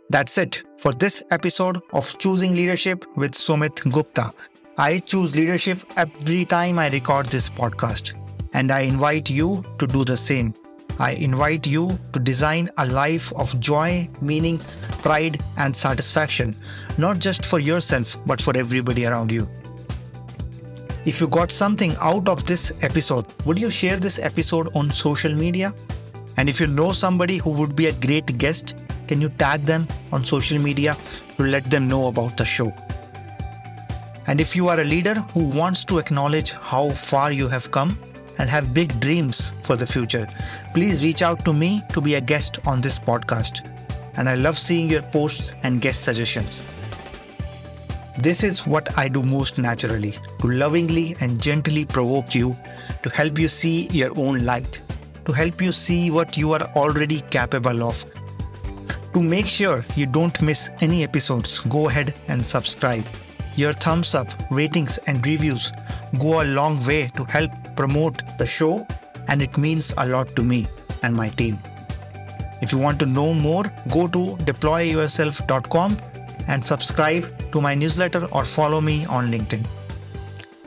That's 0.09 0.37
it 0.37 0.63
for 0.77 0.91
this 0.91 1.23
episode 1.31 1.81
of 1.93 2.17
Choosing 2.17 2.53
Leadership 2.53 3.05
with 3.15 3.31
Sumit 3.31 3.89
Gupta. 3.91 4.33
I 4.77 4.99
choose 4.99 5.35
leadership 5.35 5.79
every 5.95 6.45
time 6.45 6.79
I 6.79 6.89
record 6.89 7.27
this 7.27 7.47
podcast, 7.47 8.11
and 8.53 8.71
I 8.71 8.81
invite 8.81 9.29
you 9.29 9.63
to 9.79 9.87
do 9.87 10.03
the 10.03 10.17
same. 10.17 10.53
I 10.99 11.11
invite 11.11 11.65
you 11.65 11.97
to 12.13 12.19
design 12.19 12.69
a 12.77 12.85
life 12.85 13.31
of 13.33 13.57
joy, 13.59 14.09
meaning, 14.21 14.59
pride, 15.01 15.39
and 15.57 15.75
satisfaction, 15.75 16.55
not 16.97 17.19
just 17.19 17.45
for 17.45 17.59
yourself, 17.59 18.15
but 18.25 18.41
for 18.41 18.55
everybody 18.57 19.05
around 19.05 19.31
you. 19.31 19.47
If 21.03 21.19
you 21.19 21.27
got 21.27 21.51
something 21.51 21.95
out 21.99 22.27
of 22.27 22.45
this 22.45 22.71
episode, 22.83 23.25
would 23.45 23.57
you 23.57 23.71
share 23.71 23.97
this 23.97 24.19
episode 24.19 24.69
on 24.75 24.91
social 24.91 25.33
media? 25.33 25.73
And 26.37 26.47
if 26.47 26.59
you 26.59 26.67
know 26.67 26.91
somebody 26.91 27.37
who 27.37 27.49
would 27.53 27.75
be 27.75 27.87
a 27.87 27.93
great 27.93 28.37
guest, 28.37 28.75
can 29.07 29.19
you 29.19 29.29
tag 29.29 29.61
them 29.61 29.87
on 30.11 30.23
social 30.23 30.59
media 30.59 30.95
to 31.37 31.43
let 31.43 31.63
them 31.71 31.87
know 31.87 32.07
about 32.07 32.37
the 32.37 32.45
show? 32.45 32.71
And 34.27 34.39
if 34.39 34.55
you 34.55 34.67
are 34.67 34.79
a 34.79 34.83
leader 34.83 35.15
who 35.33 35.45
wants 35.45 35.83
to 35.85 35.97
acknowledge 35.97 36.51
how 36.51 36.91
far 36.91 37.31
you 37.31 37.47
have 37.47 37.71
come 37.71 37.97
and 38.37 38.47
have 38.47 38.71
big 38.71 38.99
dreams 38.99 39.49
for 39.63 39.75
the 39.75 39.87
future, 39.87 40.27
please 40.75 41.03
reach 41.03 41.23
out 41.23 41.43
to 41.45 41.51
me 41.51 41.81
to 41.93 42.01
be 42.01 42.13
a 42.13 42.21
guest 42.21 42.59
on 42.67 42.79
this 42.79 42.99
podcast. 42.99 43.67
And 44.17 44.29
I 44.29 44.35
love 44.35 44.55
seeing 44.55 44.87
your 44.87 45.01
posts 45.01 45.53
and 45.63 45.81
guest 45.81 46.03
suggestions. 46.03 46.63
This 48.19 48.43
is 48.43 48.67
what 48.67 48.97
I 48.97 49.07
do 49.07 49.23
most 49.23 49.57
naturally 49.57 50.13
to 50.39 50.47
lovingly 50.47 51.15
and 51.21 51.41
gently 51.41 51.85
provoke 51.85 52.35
you, 52.35 52.55
to 53.03 53.09
help 53.09 53.39
you 53.39 53.47
see 53.47 53.87
your 53.87 54.11
own 54.19 54.45
light, 54.45 54.79
to 55.25 55.31
help 55.31 55.61
you 55.61 55.71
see 55.71 56.11
what 56.11 56.35
you 56.37 56.51
are 56.51 56.63
already 56.75 57.21
capable 57.21 57.83
of. 57.83 58.03
To 59.13 59.21
make 59.21 59.45
sure 59.45 59.85
you 59.95 60.05
don't 60.05 60.41
miss 60.41 60.69
any 60.81 61.03
episodes, 61.03 61.59
go 61.59 61.87
ahead 61.87 62.13
and 62.27 62.45
subscribe. 62.45 63.05
Your 63.55 63.73
thumbs 63.73 64.13
up, 64.13 64.27
ratings, 64.51 64.97
and 65.07 65.25
reviews 65.25 65.71
go 66.19 66.41
a 66.41 66.45
long 66.45 66.85
way 66.85 67.09
to 67.15 67.23
help 67.23 67.51
promote 67.75 68.21
the 68.37 68.45
show, 68.45 68.85
and 69.29 69.41
it 69.41 69.57
means 69.57 69.93
a 69.97 70.07
lot 70.07 70.27
to 70.35 70.43
me 70.43 70.67
and 71.03 71.15
my 71.15 71.29
team. 71.29 71.57
If 72.61 72.71
you 72.71 72.77
want 72.77 72.99
to 72.99 73.05
know 73.05 73.33
more, 73.33 73.63
go 73.89 74.07
to 74.07 74.37
deployyourself.com 74.45 75.97
and 76.47 76.65
subscribe 76.65 77.25
to 77.51 77.61
my 77.61 77.75
newsletter 77.75 78.27
or 78.31 78.45
follow 78.45 78.81
me 78.81 79.05
on 79.05 79.31
LinkedIn. 79.31 79.65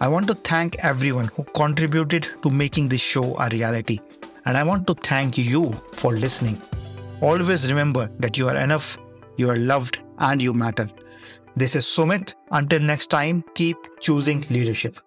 I 0.00 0.08
want 0.08 0.26
to 0.26 0.34
thank 0.34 0.76
everyone 0.84 1.28
who 1.28 1.44
contributed 1.44 2.28
to 2.42 2.50
making 2.50 2.88
this 2.88 3.00
show 3.00 3.36
a 3.38 3.48
reality, 3.48 4.00
and 4.44 4.56
I 4.56 4.62
want 4.62 4.86
to 4.88 4.94
thank 4.94 5.38
you 5.38 5.72
for 5.92 6.12
listening. 6.12 6.60
Always 7.20 7.70
remember 7.70 8.10
that 8.18 8.36
you 8.36 8.48
are 8.48 8.56
enough, 8.56 8.98
you 9.36 9.48
are 9.50 9.56
loved, 9.56 9.98
and 10.18 10.42
you 10.42 10.52
matter. 10.52 10.88
This 11.56 11.76
is 11.76 11.84
Sumit. 11.84 12.34
Until 12.50 12.80
next 12.80 13.06
time, 13.06 13.44
keep 13.54 13.76
choosing 14.00 14.44
leadership. 14.50 14.98